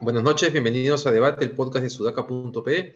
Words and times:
Buenas 0.00 0.24
noches, 0.24 0.52
bienvenidos 0.52 1.06
a 1.06 1.12
Debate, 1.12 1.44
el 1.44 1.52
podcast 1.52 1.84
de 1.84 1.90
sudaca.p. 1.90 2.94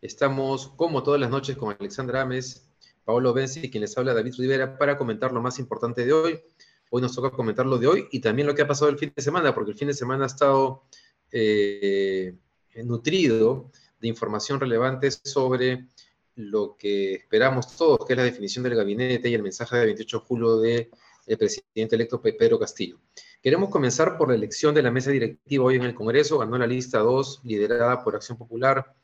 Estamos, 0.00 0.68
como 0.68 1.02
todas 1.02 1.20
las 1.20 1.30
noches, 1.30 1.56
con 1.56 1.76
Alexandra 1.78 2.22
Ames, 2.22 2.70
Paolo 3.04 3.34
Benzi, 3.34 3.70
quien 3.70 3.82
les 3.82 3.96
habla 3.98 4.14
David 4.14 4.34
Rivera, 4.38 4.78
para 4.78 4.96
comentar 4.96 5.32
lo 5.32 5.42
más 5.42 5.58
importante 5.58 6.06
de 6.06 6.12
hoy. 6.12 6.40
Hoy 6.90 7.02
nos 7.02 7.14
toca 7.14 7.30
comentar 7.30 7.66
lo 7.66 7.78
de 7.78 7.88
hoy 7.88 8.08
y 8.10 8.20
también 8.20 8.46
lo 8.46 8.54
que 8.54 8.62
ha 8.62 8.68
pasado 8.68 8.90
el 8.90 8.98
fin 8.98 9.12
de 9.14 9.22
semana, 9.22 9.54
porque 9.54 9.72
el 9.72 9.76
fin 9.76 9.88
de 9.88 9.94
semana 9.94 10.24
ha 10.24 10.28
estado 10.28 10.84
eh, 11.30 12.36
nutrido 12.84 13.70
de 14.00 14.08
información 14.08 14.60
relevante 14.60 15.10
sobre 15.10 15.86
lo 16.36 16.76
que 16.76 17.14
esperamos 17.14 17.76
todos, 17.76 18.06
que 18.06 18.12
es 18.12 18.16
la 18.16 18.24
definición 18.24 18.62
del 18.64 18.74
gabinete 18.74 19.28
y 19.28 19.34
el 19.34 19.42
mensaje 19.42 19.76
del 19.76 19.86
28 19.86 20.18
de 20.18 20.24
julio 20.24 20.58
del 20.58 20.88
presidente 21.38 21.96
electo 21.96 22.20
Pedro 22.20 22.58
Castillo. 22.58 22.98
Queremos 23.42 23.70
comenzar 23.70 24.18
por 24.18 24.28
la 24.28 24.34
elección 24.34 24.74
de 24.74 24.82
la 24.82 24.90
mesa 24.90 25.10
directiva 25.10 25.64
hoy 25.64 25.76
en 25.76 25.84
el 25.84 25.94
Congreso. 25.94 26.38
Ganó 26.38 26.58
la 26.58 26.66
lista 26.66 26.98
2, 26.98 27.42
liderada 27.44 28.02
por 28.02 28.14
Acción 28.16 28.36
Popular 28.36 28.94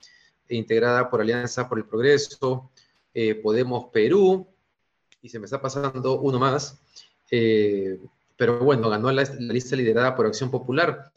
e 0.49 0.57
integrada 0.57 1.09
por 1.09 1.21
Alianza 1.21 1.69
por 1.69 1.79
el 1.79 1.85
Progreso, 1.85 2.71
eh, 3.15 3.35
Podemos 3.37 3.87
Perú, 3.93 4.47
y 5.23 5.29
se 5.29 5.39
me 5.39 5.45
está 5.47 5.61
pasando 5.63 6.21
uno 6.21 6.39
más. 6.39 6.81
Eh, 7.31 7.99
pero 8.37 8.59
bueno, 8.59 8.91
ganó 8.91 9.11
la, 9.13 9.23
lista 9.39 9.77
liderada 9.77 10.15
por 10.15 10.27
Acción 10.27 10.51
Popular. 10.51 11.13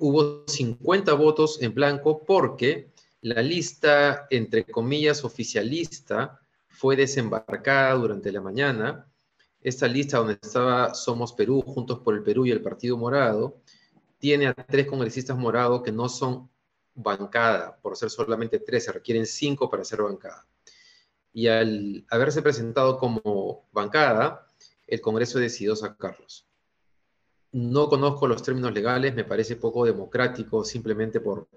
Hubo 0.00 0.44
50 0.48 1.12
votos 1.14 1.62
en 1.62 1.74
blanco 1.74 2.24
porque 2.24 2.90
la 3.20 3.42
lista, 3.42 4.26
entre 4.30 4.64
comillas, 4.64 5.24
oficialista 5.24 6.40
fue 6.68 6.96
desembarcada 6.96 7.94
durante 7.94 8.32
la 8.32 8.40
mañana 8.40 9.06
esta 9.62 9.86
lista 9.86 10.18
donde 10.18 10.38
estaba 10.40 10.94
Somos 10.94 11.34
Perú, 11.34 11.62
Juntos 11.62 11.98
por 12.00 12.14
el 12.14 12.22
Perú 12.22 12.46
y 12.46 12.50
el 12.50 12.62
Partido 12.62 12.96
Morado, 12.96 13.60
tiene 14.18 14.46
a 14.46 14.54
tres 14.54 14.86
congresistas 14.86 15.36
morados 15.36 15.82
que 15.82 15.92
no 15.92 16.08
son 16.08 16.50
bancada, 16.94 17.76
por 17.76 17.96
ser 17.96 18.10
solamente 18.10 18.58
tres, 18.58 18.84
se 18.84 18.92
requieren 18.92 19.26
cinco 19.26 19.70
para 19.70 19.84
ser 19.84 20.02
bancada. 20.02 20.46
Y 21.32 21.46
al 21.46 22.04
haberse 22.10 22.42
presentado 22.42 22.98
como 22.98 23.68
bancada, 23.72 24.46
el 24.86 25.00
Congreso 25.00 25.38
decidió 25.38 25.76
sacarlos. 25.76 26.49
No 27.52 27.88
conozco 27.88 28.28
los 28.28 28.42
términos 28.42 28.72
legales, 28.72 29.14
me 29.14 29.24
parece 29.24 29.56
poco 29.56 29.84
democrático 29.84 30.64
simplemente 30.64 31.20
por, 31.20 31.48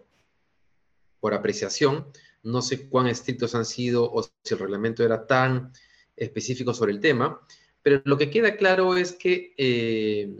por 1.20 1.34
apreciación. 1.34 2.08
No 2.42 2.62
sé 2.62 2.90
cuán 2.90 3.08
estrictos 3.08 3.56
han 3.56 3.66
sido 3.66 4.12
o 4.12 4.24
si 4.24 4.54
el 4.54 4.60
reglamento 4.60 5.04
era 5.04 5.28
tan 5.28 5.72
específico 6.16 6.74
sobre 6.74 6.92
el 6.94 7.00
tema, 7.00 7.40
pero 7.82 8.02
lo 8.06 8.18
que 8.18 8.30
queda 8.30 8.56
claro 8.58 8.96
es 8.98 9.14
que 9.14 9.54
eh, 9.58 10.36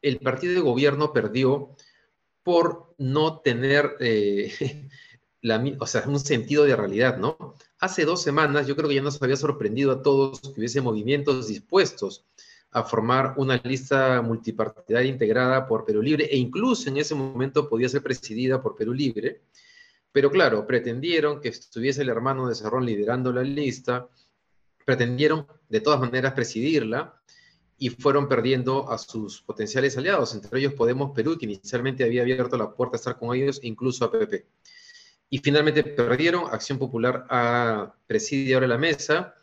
el 0.00 0.18
partido 0.18 0.54
de 0.54 0.60
gobierno 0.60 1.12
perdió 1.12 1.76
por 2.42 2.94
no 2.98 3.40
tener 3.40 3.96
eh, 4.00 4.88
o 5.78 5.86
sea, 5.86 6.04
un 6.06 6.20
sentido 6.20 6.64
de 6.64 6.76
realidad, 6.76 7.18
¿no? 7.18 7.56
Hace 7.78 8.04
dos 8.04 8.22
semanas 8.22 8.66
yo 8.66 8.76
creo 8.76 8.88
que 8.88 8.94
ya 8.96 9.02
nos 9.02 9.20
había 9.20 9.36
sorprendido 9.36 9.92
a 9.92 10.02
todos 10.02 10.40
que 10.40 10.60
hubiese 10.60 10.80
movimientos 10.80 11.48
dispuestos 11.48 12.24
a 12.72 12.82
formar 12.82 13.34
una 13.36 13.60
lista 13.62 14.22
multipartidaria 14.22 15.10
integrada 15.10 15.66
por 15.66 15.84
Perú 15.84 16.02
Libre 16.02 16.24
e 16.24 16.36
incluso 16.36 16.88
en 16.88 16.96
ese 16.96 17.14
momento 17.14 17.68
podía 17.68 17.88
ser 17.88 18.02
presidida 18.02 18.62
por 18.62 18.74
Perú 18.74 18.94
Libre. 18.94 19.42
Pero 20.10 20.30
claro, 20.30 20.66
pretendieron 20.66 21.40
que 21.40 21.48
estuviese 21.48 22.02
el 22.02 22.08
hermano 22.08 22.48
de 22.48 22.54
Cerrón 22.54 22.86
liderando 22.86 23.32
la 23.32 23.42
lista, 23.42 24.08
pretendieron 24.84 25.46
de 25.68 25.80
todas 25.80 26.00
maneras 26.00 26.32
presidirla 26.32 27.22
y 27.78 27.90
fueron 27.90 28.28
perdiendo 28.28 28.90
a 28.90 28.96
sus 28.96 29.42
potenciales 29.42 29.96
aliados, 29.98 30.34
entre 30.34 30.60
ellos 30.60 30.74
Podemos 30.74 31.12
Perú, 31.14 31.36
que 31.36 31.46
inicialmente 31.46 32.04
había 32.04 32.22
abierto 32.22 32.56
la 32.56 32.72
puerta 32.72 32.96
a 32.96 32.98
estar 32.98 33.18
con 33.18 33.36
ellos, 33.36 33.58
incluso 33.62 34.04
a 34.04 34.12
PP. 34.12 34.46
Y 35.30 35.38
finalmente 35.38 35.82
perdieron, 35.82 36.44
Acción 36.50 36.78
Popular 36.78 37.26
a 37.28 37.94
presidir 38.06 38.54
ahora 38.54 38.68
la 38.68 38.78
mesa, 38.78 39.34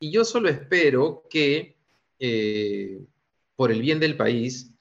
y 0.00 0.10
yo 0.10 0.24
solo 0.24 0.48
espero 0.48 1.24
que, 1.30 1.75
eh, 2.18 3.00
por 3.54 3.72
el 3.72 3.80
bien 3.80 4.00
del 4.00 4.16
país, 4.16 4.72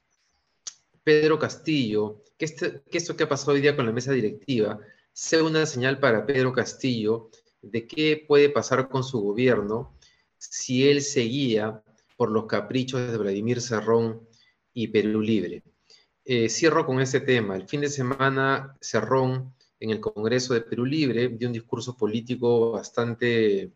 Pedro 1.03 1.39
Castillo, 1.39 2.23
que, 2.37 2.45
este, 2.45 2.81
que 2.89 2.97
esto 2.97 3.15
que 3.15 3.23
ha 3.23 3.29
pasado 3.29 3.53
hoy 3.53 3.61
día 3.61 3.75
con 3.75 3.85
la 3.85 3.91
mesa 3.91 4.11
directiva, 4.11 4.79
sea 5.13 5.43
una 5.43 5.65
señal 5.65 5.99
para 5.99 6.25
Pedro 6.25 6.51
Castillo 6.51 7.29
de 7.61 7.87
qué 7.87 8.25
puede 8.27 8.49
pasar 8.49 8.89
con 8.89 9.03
su 9.03 9.21
gobierno 9.21 9.97
si 10.37 10.87
él 10.87 11.01
seguía 11.01 11.81
por 12.17 12.31
los 12.31 12.45
caprichos 12.45 13.11
de 13.11 13.17
Vladimir 13.17 13.61
Cerrón 13.61 14.27
y 14.73 14.87
Perú 14.87 15.21
Libre. 15.21 15.63
Eh, 16.23 16.49
cierro 16.49 16.85
con 16.85 16.99
ese 16.99 17.21
tema. 17.21 17.55
El 17.55 17.67
fin 17.67 17.81
de 17.81 17.89
semana, 17.89 18.75
Cerrón, 18.81 19.53
en 19.79 19.91
el 19.91 19.99
Congreso 19.99 20.53
de 20.53 20.61
Perú 20.61 20.85
Libre, 20.85 21.29
dio 21.29 21.47
un 21.47 21.53
discurso 21.53 21.95
político 21.95 22.71
bastante 22.71 23.71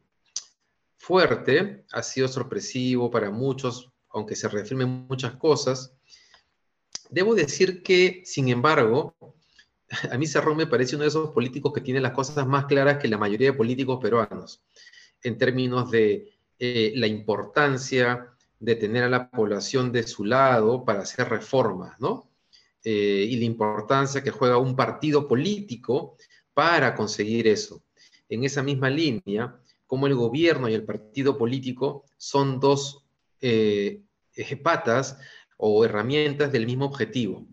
fuerte, 1.00 1.86
ha 1.92 2.04
sido 2.04 2.28
sorpresivo 2.28 3.10
para 3.10 3.32
muchos, 3.32 3.90
aunque 4.10 4.36
se 4.36 4.48
reafirmen 4.48 5.08
muchas 5.08 5.36
cosas. 5.38 5.94
Debo 7.10 7.34
decir 7.34 7.82
que, 7.82 8.22
sin 8.26 8.50
embargo, 8.50 9.16
a 10.12 10.18
mí 10.18 10.28
Cerrón 10.28 10.58
me 10.58 10.68
parece 10.68 10.96
uno 10.96 11.04
de 11.04 11.10
esos 11.10 11.32
políticos 11.32 11.74
que 11.74 11.82
tiene 11.82 12.02
las 12.02 12.12
cosas 12.12 12.46
más 12.46 12.66
claras 12.66 12.98
que 12.98 13.08
la 13.08 13.18
mayoría 13.18 13.52
de 13.52 13.58
políticos 13.58 13.98
peruanos, 14.02 14.62
en 15.24 15.38
términos 15.38 15.90
de 15.90 16.30
eh, 16.60 16.94
la 16.96 17.08
importancia 17.08 18.28
de 18.60 18.76
tener 18.76 19.04
a 19.06 19.10
la 19.10 19.32
población 19.32 19.92
de 19.92 20.04
su 20.04 20.26
lado 20.26 20.84
para 20.84 21.02
hacer 21.02 21.30
reformas, 21.30 21.98
¿no? 22.00 22.30
Eh, 22.84 23.26
y 23.30 23.38
la 23.38 23.46
importancia 23.46 24.22
que 24.22 24.32
juega 24.32 24.58
un 24.58 24.76
partido 24.76 25.28
político 25.28 26.18
para 26.54 26.94
conseguir 26.94 27.48
eso. 27.48 27.82
En 28.28 28.44
esa 28.44 28.62
misma 28.62 28.90
línea, 28.90 29.60
como 29.90 30.06
el 30.06 30.14
gobierno 30.14 30.70
y 30.70 30.76
el 30.76 30.86
partido 30.86 31.36
político 31.36 32.06
son 32.16 32.60
dos 32.60 33.08
eh, 33.42 34.04
patas 34.62 35.18
o 35.58 35.84
herramientas 35.84 36.52
del 36.52 36.68
mismo 36.68 36.86
objetivo. 36.86 37.48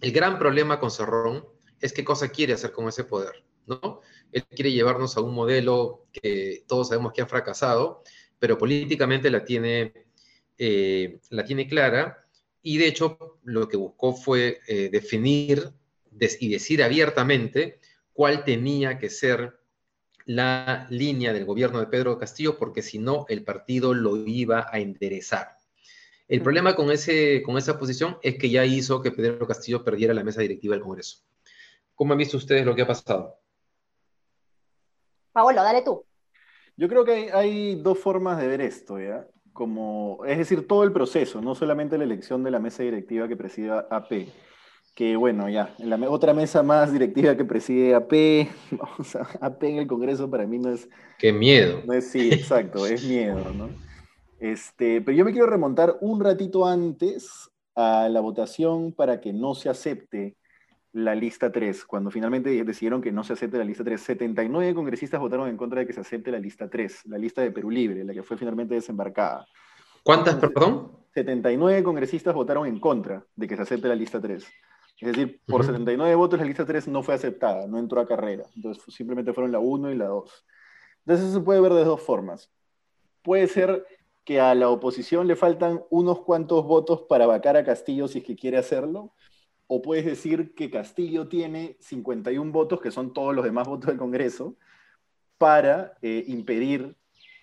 El 0.00 0.12
gran 0.12 0.38
problema 0.38 0.78
con 0.78 0.92
Cerrón 0.92 1.44
es 1.80 1.92
qué 1.92 2.04
cosa 2.04 2.28
quiere 2.28 2.52
hacer 2.52 2.70
con 2.70 2.86
ese 2.86 3.02
poder, 3.02 3.44
¿no? 3.66 4.00
Él 4.30 4.44
quiere 4.44 4.70
llevarnos 4.70 5.16
a 5.16 5.22
un 5.22 5.34
modelo 5.34 6.06
que 6.12 6.62
todos 6.68 6.90
sabemos 6.90 7.12
que 7.12 7.22
ha 7.22 7.26
fracasado, 7.26 8.04
pero 8.38 8.56
políticamente 8.56 9.28
la 9.28 9.44
tiene, 9.44 10.06
eh, 10.58 11.18
la 11.30 11.44
tiene 11.44 11.66
clara 11.66 12.24
y 12.62 12.78
de 12.78 12.86
hecho 12.86 13.40
lo 13.42 13.68
que 13.68 13.76
buscó 13.76 14.14
fue 14.14 14.60
eh, 14.68 14.88
definir 14.88 15.72
y 16.38 16.48
decir 16.48 16.80
abiertamente 16.80 17.80
cuál 18.12 18.44
tenía 18.44 19.00
que 19.00 19.10
ser 19.10 19.61
la 20.26 20.86
línea 20.90 21.32
del 21.32 21.44
gobierno 21.44 21.80
de 21.80 21.86
Pedro 21.86 22.18
Castillo, 22.18 22.58
porque 22.58 22.82
si 22.82 22.98
no, 22.98 23.26
el 23.28 23.44
partido 23.44 23.94
lo 23.94 24.16
iba 24.16 24.66
a 24.70 24.78
enderezar. 24.78 25.56
El 26.28 26.42
problema 26.42 26.74
con, 26.74 26.90
ese, 26.90 27.42
con 27.42 27.58
esa 27.58 27.78
posición 27.78 28.16
es 28.22 28.38
que 28.38 28.48
ya 28.48 28.64
hizo 28.64 29.02
que 29.02 29.10
Pedro 29.10 29.46
Castillo 29.46 29.84
perdiera 29.84 30.14
la 30.14 30.24
mesa 30.24 30.40
directiva 30.40 30.74
del 30.74 30.82
Congreso. 30.82 31.18
¿Cómo 31.94 32.12
han 32.12 32.18
visto 32.18 32.36
ustedes 32.36 32.64
lo 32.64 32.74
que 32.74 32.82
ha 32.82 32.86
pasado? 32.86 33.38
Paolo, 35.32 35.62
dale 35.62 35.82
tú. 35.82 36.04
Yo 36.76 36.88
creo 36.88 37.04
que 37.04 37.32
hay, 37.32 37.74
dos 37.76 37.98
formas 37.98 38.40
de 38.40 38.48
ver 38.48 38.60
esto, 38.60 38.98
¿ya? 38.98 39.26
Como, 39.52 40.24
es 40.26 40.38
decir, 40.38 40.66
todo 40.66 40.84
el 40.84 40.92
proceso, 40.92 41.42
no 41.42 41.54
solamente 41.54 41.98
la 41.98 42.04
elección 42.04 42.42
de 42.42 42.50
la 42.50 42.58
mesa 42.58 42.82
directiva 42.82 43.28
que 43.28 43.36
preside 43.36 43.70
AP, 43.90 44.28
que 44.94 45.16
bueno, 45.16 45.48
ya, 45.48 45.74
la 45.78 45.96
otra 46.10 46.34
mesa 46.34 46.62
más 46.62 46.92
directiva 46.92 47.36
que 47.36 47.44
preside 47.44 47.94
AP, 47.94 48.48
vamos 48.72 49.16
a, 49.16 49.28
AP 49.40 49.62
en 49.64 49.76
el 49.78 49.86
Congreso 49.86 50.30
para 50.30 50.46
mí 50.46 50.58
no 50.58 50.70
es... 50.70 50.88
¡Qué 51.18 51.32
miedo! 51.32 51.82
No 51.86 51.94
es, 51.94 52.10
sí, 52.10 52.30
exacto, 52.32 52.86
es 52.86 53.04
miedo, 53.04 53.52
¿no? 53.54 53.70
Este, 54.38 55.00
pero 55.00 55.16
yo 55.16 55.24
me 55.24 55.32
quiero 55.32 55.46
remontar 55.46 55.96
un 56.00 56.20
ratito 56.20 56.66
antes 56.66 57.50
a 57.74 58.08
la 58.08 58.20
votación 58.20 58.92
para 58.92 59.20
que 59.20 59.32
no 59.32 59.54
se 59.54 59.68
acepte 59.68 60.36
la 60.92 61.14
lista 61.14 61.50
3, 61.50 61.84
cuando 61.84 62.10
finalmente 62.10 62.50
decidieron 62.64 63.00
que 63.00 63.12
no 63.12 63.24
se 63.24 63.32
acepte 63.32 63.56
la 63.56 63.64
lista 63.64 63.82
3. 63.82 64.00
79 64.00 64.74
congresistas 64.74 65.20
votaron 65.20 65.48
en 65.48 65.56
contra 65.56 65.80
de 65.80 65.86
que 65.86 65.92
se 65.92 66.00
acepte 66.00 66.30
la 66.30 66.38
lista 66.38 66.68
3, 66.68 67.06
la 67.06 67.18
lista 67.18 67.40
de 67.40 67.50
Perú 67.50 67.70
Libre, 67.70 68.04
la 68.04 68.12
que 68.12 68.22
fue 68.22 68.36
finalmente 68.36 68.74
desembarcada. 68.74 69.46
¿Cuántas, 70.02 70.34
perdón? 70.34 70.90
79 71.14 71.82
congresistas 71.82 72.34
votaron 72.34 72.66
en 72.66 72.78
contra 72.78 73.24
de 73.36 73.46
que 73.46 73.56
se 73.56 73.62
acepte 73.62 73.88
la 73.88 73.94
lista 73.94 74.20
3. 74.20 74.44
Es 75.02 75.08
decir, 75.08 75.40
por 75.46 75.64
79 75.64 76.14
votos 76.14 76.38
la 76.38 76.44
lista 76.46 76.64
3 76.64 76.86
no 76.86 77.02
fue 77.02 77.14
aceptada, 77.14 77.66
no 77.66 77.80
entró 77.80 78.00
a 78.00 78.06
carrera. 78.06 78.44
Entonces 78.54 78.84
simplemente 78.94 79.32
fueron 79.32 79.50
la 79.50 79.58
1 79.58 79.90
y 79.90 79.96
la 79.96 80.06
2. 80.06 80.46
Entonces 81.00 81.26
eso 81.26 81.38
se 81.40 81.44
puede 81.44 81.60
ver 81.60 81.72
de 81.72 81.84
dos 81.84 82.00
formas. 82.00 82.52
Puede 83.22 83.48
ser 83.48 83.84
que 84.24 84.40
a 84.40 84.54
la 84.54 84.68
oposición 84.68 85.26
le 85.26 85.34
faltan 85.34 85.82
unos 85.90 86.20
cuantos 86.20 86.64
votos 86.64 87.02
para 87.08 87.26
vacar 87.26 87.56
a 87.56 87.64
Castillo 87.64 88.06
si 88.06 88.18
es 88.18 88.24
que 88.24 88.36
quiere 88.36 88.58
hacerlo, 88.58 89.12
o 89.66 89.82
puedes 89.82 90.04
decir 90.04 90.54
que 90.54 90.70
Castillo 90.70 91.26
tiene 91.26 91.76
51 91.80 92.52
votos, 92.52 92.80
que 92.80 92.92
son 92.92 93.12
todos 93.12 93.34
los 93.34 93.44
demás 93.44 93.66
votos 93.66 93.88
del 93.88 93.98
Congreso, 93.98 94.54
para 95.36 95.94
eh, 96.00 96.22
impedir 96.28 96.94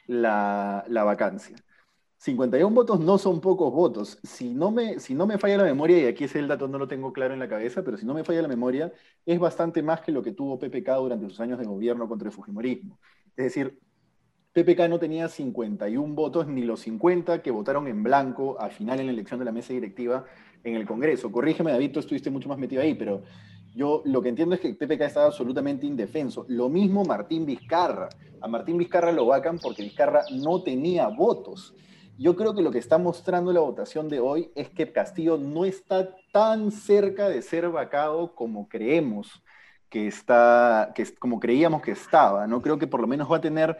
la, 0.07 0.85
vacancia. 0.87 1.57
51 2.19 2.75
votos 2.75 2.99
no 2.99 3.17
son 3.17 3.39
pocos 3.39 3.73
votos. 3.73 4.19
Si 4.23 4.49
no, 4.53 4.71
me, 4.71 4.99
si 4.99 5.15
no 5.15 5.25
me 5.25 5.37
falla 5.37 5.55
la 5.55 5.63
memoria, 5.63 5.99
y 5.99 6.05
aquí 6.05 6.25
es 6.25 6.35
el 6.35 6.49
dato, 6.49 6.67
no 6.67 6.77
lo 6.77 6.85
tengo 6.85 7.13
claro 7.13 7.33
en 7.33 7.39
la 7.39 7.47
cabeza, 7.47 7.81
pero 7.81 7.95
si 7.95 8.05
no 8.05 8.13
me 8.13 8.25
falla 8.25 8.41
la 8.41 8.49
memoria, 8.49 8.91
es 9.25 9.39
bastante 9.39 9.81
más 9.81 10.01
que 10.01 10.11
lo 10.11 10.21
que 10.21 10.33
tuvo 10.33 10.59
PPK 10.59 10.97
durante 10.97 11.29
sus 11.29 11.39
años 11.39 11.59
de 11.59 11.65
gobierno 11.65 12.09
contra 12.09 12.27
el 12.27 12.33
Fujimorismo. 12.33 12.99
Es 13.37 13.45
decir, 13.45 13.79
PPK 14.51 14.89
no 14.89 14.99
tenía 14.99 15.29
51 15.29 16.13
votos, 16.13 16.45
ni 16.45 16.63
los 16.63 16.81
50 16.81 17.41
que 17.41 17.51
votaron 17.51 17.87
en 17.87 18.03
blanco 18.03 18.59
al 18.59 18.71
final 18.71 18.99
en 18.99 19.05
la 19.05 19.13
elección 19.13 19.39
de 19.39 19.45
la 19.45 19.53
mesa 19.53 19.71
directiva 19.71 20.25
en 20.65 20.75
el 20.75 20.85
Congreso. 20.85 21.31
Corrígeme, 21.31 21.71
David, 21.71 21.93
tú 21.93 21.99
estuviste 22.01 22.29
mucho 22.29 22.49
más 22.49 22.57
metido 22.57 22.81
ahí, 22.81 22.95
pero 22.95 23.23
yo 23.73 24.01
lo 24.03 24.21
que 24.21 24.27
entiendo 24.27 24.55
es 24.55 24.61
que 24.61 24.73
PPK 24.73 25.03
estaba 25.03 25.27
absolutamente 25.27 25.85
indefenso. 25.85 26.45
Lo 26.49 26.67
mismo 26.67 27.05
Martín 27.05 27.45
Vizcarra. 27.45 28.09
A 28.41 28.47
Martín 28.49 28.77
Vizcarra 28.77 29.13
lo 29.13 29.25
vacan 29.25 29.57
porque 29.57 29.83
Vizcarra 29.83 30.23
no 30.33 30.61
tenía 30.63 31.07
votos. 31.07 31.73
Yo 32.19 32.35
creo 32.35 32.53
que 32.53 32.61
lo 32.61 32.69
que 32.69 32.79
está 32.79 32.97
mostrando 32.97 33.53
la 33.53 33.61
votación 33.61 34.09
de 34.09 34.19
hoy 34.19 34.51
es 34.53 34.69
que 34.69 34.91
Castillo 34.91 35.37
no 35.37 35.63
está 35.63 36.17
tan 36.33 36.69
cerca 36.69 37.29
de 37.29 37.41
ser 37.41 37.69
vacado 37.69 38.35
como 38.35 38.67
creemos 38.67 39.41
que 39.89 40.07
está, 40.07 40.91
que, 40.93 41.05
como 41.15 41.39
creíamos 41.39 41.81
que 41.81 41.91
estaba. 41.91 42.45
No 42.45 42.61
creo 42.61 42.77
que 42.77 42.87
por 42.87 42.99
lo 42.99 43.07
menos 43.07 43.31
va 43.31 43.37
a 43.37 43.41
tener 43.41 43.77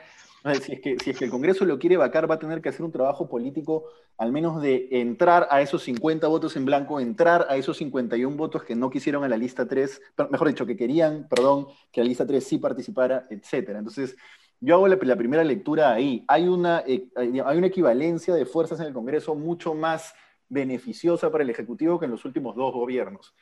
si 0.63 0.71
es, 0.71 0.79
que, 0.79 0.95
si 1.03 1.09
es 1.09 1.17
que 1.17 1.25
el 1.25 1.31
Congreso 1.31 1.65
lo 1.65 1.79
quiere 1.79 1.97
vacar, 1.97 2.31
va 2.31 2.35
a 2.35 2.39
tener 2.39 2.61
que 2.61 2.69
hacer 2.69 2.85
un 2.85 2.93
trabajo 2.93 3.27
político, 3.27 3.83
al 4.17 4.31
menos 4.31 4.61
de 4.61 4.87
entrar 4.89 5.49
a 5.51 5.61
esos 5.61 5.83
50 5.83 6.25
votos 6.27 6.55
en 6.55 6.63
blanco, 6.63 7.01
entrar 7.01 7.45
a 7.49 7.57
esos 7.57 7.75
51 7.75 8.37
votos 8.37 8.63
que 8.63 8.73
no 8.73 8.89
quisieron 8.89 9.25
a 9.25 9.27
la 9.27 9.35
lista 9.35 9.67
3, 9.67 10.01
mejor 10.29 10.47
dicho, 10.47 10.65
que 10.65 10.77
querían, 10.77 11.27
perdón, 11.29 11.67
que 11.91 12.01
la 12.01 12.07
lista 12.07 12.25
3 12.25 12.41
sí 12.41 12.57
participara, 12.57 13.27
etc. 13.29 13.71
Entonces, 13.75 14.15
yo 14.61 14.75
hago 14.75 14.87
la, 14.87 15.15
primera 15.15 15.43
lectura 15.43 15.93
ahí. 15.93 16.23
Hay 16.27 16.47
una, 16.47 16.83
eh, 16.85 17.07
hay 17.15 17.57
una 17.57 17.67
equivalencia 17.67 18.33
de 18.33 18.45
fuerzas 18.45 18.79
en 18.79 18.87
el 18.87 18.93
Congreso 18.93 19.35
mucho 19.35 19.73
más 19.73 20.13
beneficiosa 20.49 21.31
para 21.31 21.43
el 21.43 21.49
Ejecutivo 21.49 21.99
que 21.99 22.05
en 22.05 22.11
los 22.11 22.25
últimos 22.25 22.55
dos 22.55 22.73
gobiernos. 22.73 23.33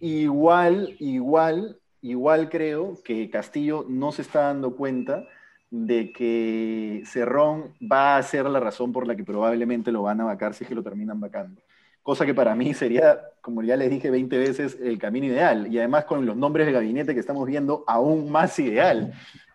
Igual, 0.00 0.96
igual, 1.00 1.80
igual 2.00 2.48
creo 2.48 2.94
que 3.04 3.28
Castillo 3.28 3.84
no 3.88 4.12
se 4.12 4.22
está 4.22 4.42
dando 4.42 4.76
cuenta 4.76 5.26
de 5.70 6.12
que 6.12 7.02
Cerrón 7.04 7.74
va 7.80 8.16
a 8.16 8.22
ser 8.22 8.46
la 8.46 8.60
razón 8.60 8.92
por 8.92 9.06
la 9.06 9.16
que 9.16 9.24
probablemente 9.24 9.92
lo 9.92 10.02
van 10.02 10.20
a 10.20 10.24
vacar 10.24 10.54
si 10.54 10.64
es 10.64 10.68
que 10.68 10.74
lo 10.74 10.82
terminan 10.82 11.20
vacando. 11.20 11.60
Cosa 12.02 12.24
que 12.24 12.32
para 12.32 12.54
mí 12.54 12.72
sería, 12.72 13.20
como 13.42 13.62
ya 13.62 13.76
les 13.76 13.90
dije 13.90 14.10
20 14.10 14.38
veces, 14.38 14.78
el 14.80 14.98
camino 14.98 15.26
ideal. 15.26 15.66
Y 15.70 15.78
además 15.78 16.06
con 16.06 16.24
los 16.24 16.36
nombres 16.36 16.66
de 16.66 16.72
gabinete 16.72 17.12
que 17.12 17.20
estamos 17.20 17.46
viendo, 17.46 17.84
aún 17.86 18.30
más 18.30 18.58
ideal. 18.58 19.12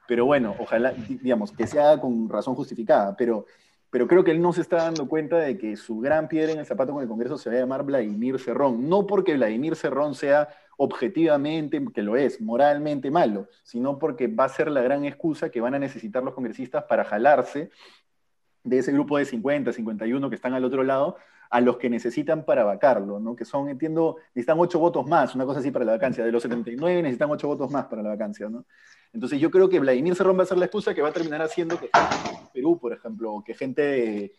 Pero 0.08 0.26
bueno, 0.26 0.56
ojalá, 0.60 0.92
digamos, 0.92 1.52
que 1.52 1.68
se 1.68 1.80
haga 1.80 2.00
con 2.00 2.30
razón 2.30 2.56
justificada. 2.56 3.16
Pero, 3.16 3.46
pero 3.90 4.08
creo 4.08 4.24
que 4.24 4.32
él 4.32 4.42
no 4.42 4.54
se 4.54 4.62
está 4.62 4.78
dando 4.78 5.08
cuenta 5.08 5.38
de 5.38 5.58
que 5.58 5.76
su 5.76 6.00
gran 6.00 6.28
piedra 6.28 6.52
en 6.52 6.60
el 6.60 6.66
zapato 6.66 6.94
con 6.94 7.02
el 7.02 7.08
Congreso 7.08 7.38
se 7.38 7.50
va 7.50 7.56
a 7.56 7.60
llamar 7.60 7.84
Vladimir 7.84 8.40
Cerrón. 8.40 8.90
No 8.90 9.08
porque 9.08 9.36
Vladimir 9.36 9.76
Cerrón 9.76 10.16
sea 10.16 10.50
objetivamente, 10.78 11.84
que 11.94 12.02
lo 12.02 12.16
es, 12.16 12.42
moralmente 12.42 13.12
malo, 13.12 13.48
sino 13.64 14.00
porque 14.00 14.28
va 14.28 14.46
a 14.46 14.50
ser 14.50 14.70
la 14.70 14.82
gran 14.82 15.06
excusa 15.06 15.50
que 15.50 15.62
van 15.62 15.76
a 15.76 15.80
necesitar 15.80 16.24
los 16.24 16.34
congresistas 16.34 16.86
para 16.86 17.04
jalarse 17.04 17.70
de 18.64 18.80
ese 18.80 18.92
grupo 18.92 19.18
de 19.18 19.26
50, 19.26 19.74
51 19.74 20.30
que 20.30 20.36
están 20.36 20.54
al 20.54 20.66
otro 20.66 20.84
lado, 20.84 21.18
a 21.54 21.62
los 21.62 21.78
que 21.78 21.88
necesitan 21.88 22.46
para 22.46 22.64
vacarlo, 22.64 23.20
¿no? 23.20 23.36
Que 23.36 23.46
son, 23.46 23.70
entiendo, 23.70 24.16
necesitan 24.34 24.60
ocho 24.60 24.80
votos 24.80 25.08
más, 25.08 25.36
una 25.36 25.46
cosa 25.46 25.60
así 25.60 25.70
para 25.70 25.86
la 25.86 25.92
vacancia. 25.92 26.26
De 26.26 26.32
los 26.32 26.42
79 26.42 27.04
necesitan 27.04 27.30
ocho 27.30 27.48
votos 27.48 27.70
más 27.70 27.86
para 27.86 28.02
la 28.02 28.10
vacancia, 28.10 28.50
¿no? 28.50 28.66
Entonces 29.14 29.40
yo 29.40 29.52
creo 29.52 29.70
que 29.70 29.80
Vladimir 29.80 30.16
Cerrón 30.16 30.40
va 30.40 30.42
a 30.42 30.48
ser 30.48 30.58
la 30.58 30.66
excusa 30.66 30.96
que 30.96 31.04
va 31.04 31.10
a 31.10 31.14
terminar 31.14 31.44
haciendo 31.44 31.80
que 31.80 31.92
Perú, 32.52 32.80
por 32.80 32.92
ejemplo, 32.92 33.44
que 33.46 33.54
gente 33.54 34.34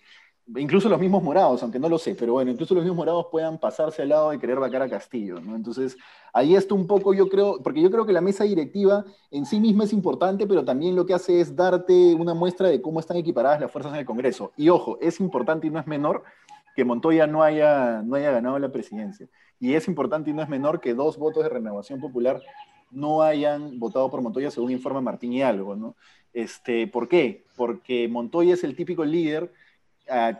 incluso 0.56 0.88
los 0.88 0.98
mismos 0.98 1.22
morados, 1.22 1.62
aunque 1.62 1.78
no 1.78 1.88
lo 1.88 1.98
sé, 1.98 2.16
pero 2.16 2.32
bueno, 2.32 2.50
incluso 2.50 2.74
los 2.74 2.82
mismos 2.82 2.96
morados 2.96 3.26
puedan 3.30 3.58
pasarse 3.58 4.02
al 4.02 4.08
lado 4.08 4.30
de 4.30 4.40
querer 4.40 4.58
vacar 4.58 4.82
a 4.82 4.88
Castillo, 4.88 5.40
¿no? 5.40 5.54
Entonces, 5.54 5.96
ahí 6.32 6.56
está 6.56 6.74
un 6.74 6.88
poco, 6.88 7.14
yo 7.14 7.28
creo, 7.28 7.62
porque 7.62 7.80
yo 7.80 7.92
creo 7.92 8.04
que 8.04 8.12
la 8.12 8.20
mesa 8.20 8.42
directiva 8.42 9.04
en 9.30 9.46
sí 9.46 9.60
misma 9.60 9.84
es 9.84 9.92
importante, 9.92 10.48
pero 10.48 10.64
también 10.64 10.96
lo 10.96 11.06
que 11.06 11.14
hace 11.14 11.40
es 11.40 11.54
darte 11.54 12.12
una 12.14 12.34
muestra 12.34 12.68
de 12.68 12.82
cómo 12.82 12.98
están 12.98 13.16
equiparadas 13.16 13.60
las 13.60 13.70
fuerzas 13.70 13.92
en 13.92 14.00
el 14.00 14.04
Congreso. 14.04 14.52
Y 14.56 14.68
ojo, 14.68 14.98
es 15.00 15.20
importante 15.20 15.68
y 15.68 15.70
no 15.70 15.78
es 15.78 15.86
menor 15.86 16.24
que 16.74 16.84
Montoya 16.84 17.26
no 17.26 17.42
haya, 17.42 18.02
no 18.02 18.16
haya 18.16 18.30
ganado 18.30 18.58
la 18.58 18.72
presidencia. 18.72 19.28
Y 19.60 19.74
es 19.74 19.88
importante 19.88 20.30
y 20.30 20.32
no 20.32 20.42
es 20.42 20.48
menor 20.48 20.80
que 20.80 20.94
dos 20.94 21.16
votos 21.18 21.42
de 21.42 21.48
renovación 21.48 22.00
popular 22.00 22.42
no 22.90 23.22
hayan 23.22 23.78
votado 23.78 24.10
por 24.10 24.22
Montoya, 24.22 24.50
según 24.50 24.70
informa 24.70 25.00
Martín 25.00 25.32
y 25.32 25.42
algo, 25.42 25.74
¿no? 25.74 25.96
Este, 26.32 26.86
¿Por 26.86 27.08
qué? 27.08 27.44
Porque 27.56 28.08
Montoya 28.08 28.54
es 28.54 28.64
el 28.64 28.76
típico 28.76 29.04
líder 29.04 29.52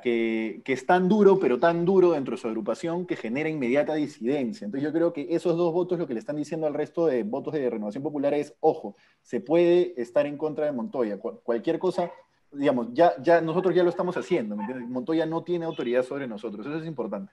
que, 0.02 0.62
es 0.64 0.86
tan 0.86 1.08
duro, 1.08 1.38
pero 1.38 1.58
tan 1.58 1.84
duro 1.84 2.12
dentro 2.12 2.32
de 2.32 2.40
su 2.40 2.48
agrupación 2.48 3.06
que 3.06 3.16
genera 3.16 3.48
inmediata 3.48 3.94
disidencia. 3.94 4.66
Entonces 4.66 4.84
yo 4.84 4.92
creo 4.92 5.12
que 5.12 5.28
esos 5.31 5.56
dos 5.56 5.72
votos 5.72 5.98
lo 5.98 6.06
que 6.06 6.14
le 6.14 6.20
están 6.20 6.36
diciendo 6.36 6.66
al 6.66 6.75
resto 6.75 7.06
de 7.06 7.22
votos 7.22 7.54
de 7.54 7.70
Renovación 7.70 8.02
Popular 8.02 8.34
es, 8.34 8.54
ojo, 8.60 8.96
se 9.22 9.40
puede 9.40 10.00
estar 10.00 10.26
en 10.26 10.36
contra 10.36 10.66
de 10.66 10.72
Montoya. 10.72 11.19
cualquier 11.19 11.78
cosa, 11.78 12.10
digamos, 12.55 12.89
ya, 12.93 13.15
ya 13.23 13.41
nosotros 13.41 13.75
ya 13.75 13.83
lo 13.83 13.91
estamos 13.91 14.17
haciendo, 14.17 14.56
Montoya 14.56 15.27
no 15.27 15.43
tiene 15.43 15.65
autoridad 15.65 16.03
sobre 16.03 16.27
nosotros, 16.27 16.67
eso 16.67 16.79
es 16.79 16.87
importante. 16.87 17.33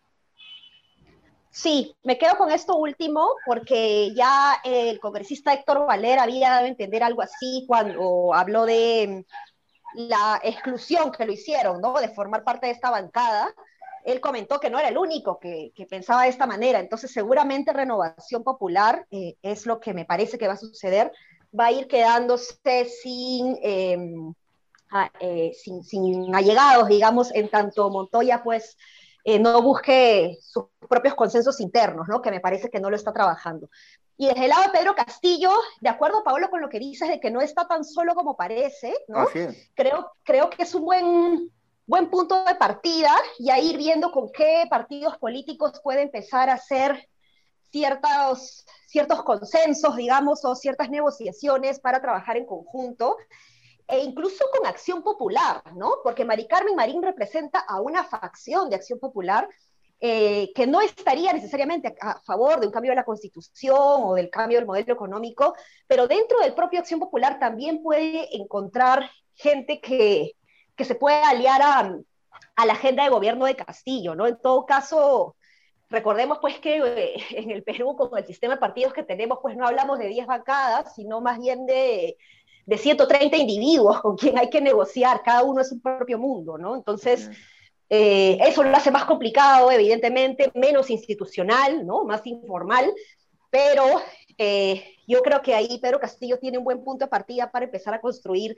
Sí, 1.52 1.94
me 2.04 2.18
quedo 2.18 2.38
con 2.38 2.50
esto 2.50 2.78
último 2.78 3.28
porque 3.46 4.14
ya 4.16 4.62
el 4.64 5.02
congresista 5.02 5.54
Héctor 5.54 5.86
Valera 5.86 6.24
había 6.24 6.50
dado 6.50 6.66
a 6.66 6.70
entender 6.70 7.04
algo 7.04 7.22
así 7.22 7.66
cuando 7.68 8.34
habló 8.34 8.66
de 8.66 9.26
la 9.94 10.40
exclusión 10.44 11.12
que 11.12 11.26
lo 11.26 11.34
hicieron, 11.34 11.82
¿no? 11.82 12.00
De 12.00 12.08
formar 12.08 12.46
parte 12.46 12.68
de 12.68 12.72
esta 12.72 12.90
bancada, 12.90 13.54
él 14.06 14.22
comentó 14.22 14.60
que 14.60 14.70
no 14.70 14.80
era 14.80 14.90
el 14.90 14.98
único 14.98 15.40
que, 15.40 15.74
pensaba 15.90 16.24
de 16.24 16.30
esta 16.30 16.48
manera. 16.48 16.80
Entonces, 16.80 17.12
seguramente 17.12 17.74
Renovación 17.74 18.44
Popular 18.44 19.06
eh, 19.12 19.36
es 19.42 19.66
lo 19.66 19.80
que 19.80 19.94
me 19.94 20.06
parece 20.06 20.38
que 20.38 20.48
va 20.48 20.54
a 20.54 20.58
suceder. 20.58 21.12
Va 21.58 21.66
a 21.66 21.72
ir 21.72 21.88
quedándose 21.88 22.86
sin, 22.86 23.58
em, 23.62 24.34
eh, 25.20 25.54
sin, 25.62 25.84
sin, 25.84 26.34
allegados, 26.36 26.88
digamos, 26.88 27.34
en 27.34 27.50
tanto 27.50 27.90
Montoya, 27.90 28.44
pues, 28.44 28.78
eh, 29.24 29.40
no 29.40 29.62
busque 29.62 30.38
sus 30.42 30.66
propios 30.90 31.16
consensos 31.16 31.60
internos, 31.60 32.08
¿no? 32.08 32.22
Que 32.22 32.32
me 32.32 32.40
parece 32.40 32.70
que 32.70 32.80
no 32.80 32.90
lo 32.90 32.96
está 32.96 33.14
trabajando. 33.14 33.70
Y 34.18 34.28
desde 34.28 34.44
el 34.44 34.50
lado 34.50 34.64
de 34.64 34.78
Pedro 34.78 34.96
Castillo, 34.96 35.52
de 35.80 35.90
acuerdo, 35.90 36.24
Pablo, 36.24 36.50
con 36.50 36.62
lo 36.62 36.70
que 36.70 36.80
dices 36.80 37.10
de 37.10 37.20
que 37.20 37.32
no 37.32 37.42
está 37.42 37.68
tan 37.68 37.84
solo 37.84 38.14
como 38.14 38.36
parece, 38.36 38.94
¿no? 39.08 39.26
Creo, 39.74 40.12
creo 40.24 40.50
que 40.50 40.64
es 40.64 40.76
un 40.76 40.86
buen, 40.86 41.52
buen 41.88 42.10
punto 42.10 42.44
de 42.46 42.56
partida 42.56 43.12
y 43.40 43.50
a 43.50 43.60
ir 43.60 43.78
viendo 43.78 44.12
con 44.12 44.32
qué 44.32 44.66
partidos 44.70 45.18
políticos 45.18 45.80
puede 45.84 46.04
empezar 46.04 46.50
a 46.50 46.54
hacer 46.54 47.08
ciertos, 47.72 48.66
ciertos 48.86 49.24
consensos, 49.24 49.96
digamos, 49.96 50.46
o 50.46 50.56
ciertas 50.56 50.90
negociaciones 50.90 51.80
para 51.80 52.02
trabajar 52.02 52.38
en 52.38 52.46
conjunto, 52.46 53.18
e 53.88 54.00
incluso 54.00 54.46
con 54.56 54.66
Acción 54.68 55.04
Popular, 55.04 55.62
¿no? 55.76 55.96
Porque 56.04 56.26
Mari 56.26 56.48
Carmen 56.48 56.76
Marín 56.76 57.02
representa 57.02 57.60
a 57.60 57.82
una 57.82 58.04
facción 58.04 58.70
de 58.70 58.76
Acción 58.76 59.00
Popular 59.00 59.48
eh, 60.04 60.52
que 60.56 60.66
no 60.66 60.82
estaría 60.82 61.32
necesariamente 61.32 61.96
a, 62.02 62.20
favor 62.22 62.60
de 62.60 62.66
un 62.66 62.74
cambio 62.74 62.92
de 62.92 62.96
la 62.96 63.04
constitución 63.04 63.78
o 63.78 64.16
del 64.16 64.32
cambio 64.32 64.58
del 64.58 64.66
modelo 64.66 64.94
económico, 64.94 65.56
pero 65.86 66.08
dentro 66.08 66.40
del 66.40 66.56
propio 66.56 66.80
Acción 66.80 67.00
Popular 67.00 67.38
también 67.40 67.84
puede 67.84 68.36
encontrar 68.36 69.12
gente 69.36 69.80
que, 69.80 70.32
que 70.76 70.86
se 70.86 70.96
puede 70.96 71.18
aliar 71.18 71.62
a, 71.62 72.66
la 72.66 72.74
agenda 72.74 73.04
de 73.04 73.10
gobierno 73.10 73.46
de 73.46 73.56
Castillo, 73.56 74.16
¿no? 74.16 74.26
En 74.26 74.40
todo 74.42 74.66
caso, 74.66 75.36
recordemos 75.90 76.40
pues 76.40 76.60
que 76.60 76.78
eh, 76.78 77.24
en 77.32 77.52
el 77.52 77.64
Perú, 77.64 77.96
con 77.96 78.18
el 78.18 78.26
sistema 78.26 78.56
de 78.56 78.60
partidos 78.60 78.94
que 78.94 79.04
tenemos, 79.04 79.38
pues 79.40 79.56
no 79.56 79.68
hablamos 79.68 80.00
de 80.00 80.08
10 80.08 80.26
bancadas, 80.26 80.96
sino 80.96 81.22
más 81.22 81.40
bien 81.40 81.68
de, 81.68 82.18
de 82.66 82.78
130 82.78 83.38
individuos 83.38 84.02
con 84.02 84.18
quien 84.18 84.38
hay 84.38 84.50
que 84.50 84.62
negociar, 84.62 85.22
cada 85.24 85.44
uno 85.44 85.62
es 85.62 85.72
un 85.72 85.82
propio 85.82 86.18
mundo, 86.18 86.58
¿no? 86.58 86.76
Entonces... 86.76 87.30
Eh, 87.94 88.38
eso 88.48 88.64
lo 88.64 88.74
hace 88.74 88.90
más 88.90 89.04
complicado, 89.04 89.70
evidentemente, 89.70 90.50
menos 90.56 90.90
institucional, 90.90 91.86
¿no? 91.86 92.06
más 92.06 92.26
informal, 92.26 92.90
pero 93.50 93.84
eh, 94.38 94.96
yo 95.06 95.22
creo 95.22 95.42
que 95.42 95.54
ahí 95.54 95.78
Pedro 95.82 96.00
Castillo 96.00 96.40
tiene 96.40 96.58
un 96.58 96.64
buen 96.64 96.86
punto 96.86 97.04
de 97.04 97.10
partida 97.10 97.52
para 97.52 97.66
empezar 97.66 97.94
a 97.94 98.00
construir 98.00 98.56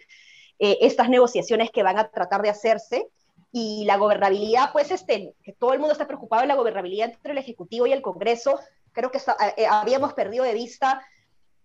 eh, 0.59 0.77
estas 0.81 1.09
negociaciones 1.09 1.71
que 1.71 1.81
van 1.81 1.97
a 1.97 2.09
tratar 2.09 2.43
de 2.43 2.49
hacerse. 2.49 3.07
Y 3.51 3.85
la 3.85 3.97
gobernabilidad, 3.97 4.71
pues, 4.71 4.91
este, 4.91 5.33
que 5.43 5.53
todo 5.53 5.73
el 5.73 5.79
mundo 5.79 5.93
está 5.93 6.05
preocupado 6.05 6.43
en 6.43 6.47
la 6.47 6.55
gobernabilidad 6.55 7.09
entre 7.09 7.31
el 7.31 7.39
Ejecutivo 7.39 7.87
y 7.87 7.91
el 7.91 8.03
Congreso, 8.03 8.59
creo 8.91 9.09
que 9.09 9.19
habíamos 9.67 10.13
perdido 10.13 10.43
de 10.43 10.53
vista 10.53 11.03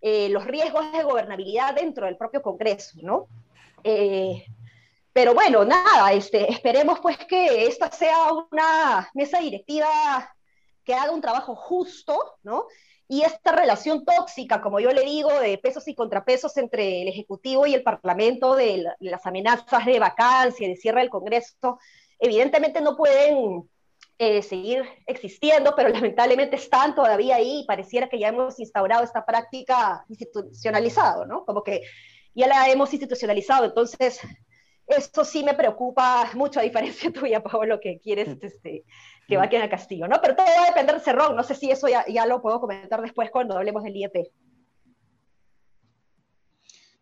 los 0.01 0.45
riesgos 0.45 0.91
de 0.91 1.03
gobernabilidad 1.03 1.75
dentro 1.75 2.05
del 2.05 2.17
propio 2.17 2.41
Congreso, 2.41 2.99
¿no? 3.01 3.27
Pero 5.13 5.33
bueno, 5.33 5.65
nada, 5.65 6.13
este, 6.13 6.51
esperemos 6.51 6.99
pues 6.99 7.17
que 7.17 7.65
esta 7.65 7.91
sea 7.91 8.31
una 8.51 9.09
mesa 9.13 9.39
directiva 9.39 9.87
que 10.83 10.93
haga 10.93 11.11
un 11.11 11.21
trabajo 11.21 11.55
justo, 11.55 12.37
¿no? 12.43 12.65
Y 13.07 13.23
esta 13.23 13.51
relación 13.51 14.05
tóxica, 14.05 14.61
como 14.61 14.79
yo 14.79 14.91
le 14.91 15.01
digo, 15.01 15.31
de 15.39 15.57
pesos 15.57 15.87
y 15.87 15.95
contrapesos 15.95 16.55
entre 16.57 17.01
el 17.01 17.07
Ejecutivo 17.07 17.65
y 17.65 17.73
el 17.73 17.81
Parlamento, 17.81 18.55
de, 18.55 18.85
las 18.99 19.25
amenazas 19.25 19.85
de 19.85 19.99
vacancia, 19.99 20.67
de 20.67 20.75
cierre 20.75 21.01
del 21.01 21.09
Congreso, 21.09 21.79
evidentemente 22.19 22.81
no 22.81 22.95
pueden 22.95 23.67
eh, 24.21 24.41
seguir 24.41 24.83
existiendo, 25.07 25.73
pero 25.77 25.87
lamentablemente 25.87 26.57
están 26.57 26.93
todavía 26.93 27.37
ahí 27.37 27.61
y 27.61 27.65
pareciera 27.65 28.09
que 28.09 28.19
ya 28.19 28.27
hemos 28.27 28.59
instaurado 28.59 29.01
esta 29.01 29.25
práctica 29.25 30.03
institucionalizado, 30.09 31.25
¿no? 31.25 31.45
Como 31.45 31.63
que 31.63 31.81
ya 32.35 32.47
la 32.47 32.69
hemos 32.69 32.91
institucionalizado, 32.91 33.63
entonces 33.63 34.19
eso 34.87 35.23
sí 35.23 35.43
me 35.43 35.53
preocupa 35.53 36.29
mucho, 36.33 36.59
a 36.59 36.63
diferencia 36.63 37.11
tuya, 37.13 37.41
Pablo, 37.41 37.79
que 37.79 37.97
quieres 37.99 38.27
este, 38.41 38.83
que 39.25 39.37
va 39.37 39.43
a 39.45 39.69
Castillo, 39.69 40.05
¿no? 40.09 40.19
Pero 40.21 40.35
todo 40.35 40.47
va 40.47 40.63
a 40.63 40.67
depender 40.67 40.95
de 40.95 41.01
Cerrón, 41.01 41.37
no 41.37 41.43
sé 41.43 41.55
si 41.55 41.71
eso 41.71 41.87
ya, 41.87 42.05
ya 42.05 42.25
lo 42.25 42.41
puedo 42.41 42.59
comentar 42.59 43.01
después 43.01 43.31
cuando 43.31 43.55
hablemos 43.55 43.83
del 43.83 43.95
IEP. 43.95 44.27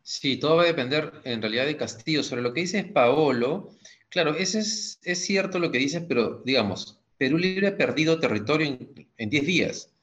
Sí, 0.03 0.37
todo 0.37 0.57
va 0.57 0.63
a 0.63 0.67
depender 0.67 1.11
en 1.23 1.41
realidad 1.41 1.65
de 1.65 1.77
Castillo. 1.77 2.23
Sobre 2.23 2.41
lo 2.41 2.53
que 2.53 2.61
dice 2.61 2.83
Paolo, 2.83 3.71
claro, 4.07 4.35
ese 4.35 4.59
es, 4.59 4.99
es 5.03 5.25
cierto 5.25 5.59
lo 5.59 5.71
que 5.71 5.79
dices, 5.79 6.03
pero 6.07 6.43
digamos, 6.45 6.96
Perú 7.17 7.37
Libre 7.37 7.67
ha 7.67 7.77
perdido 7.77 8.19
territorio 8.19 8.77
en 9.17 9.29
10 9.29 9.45
días. 9.45 9.93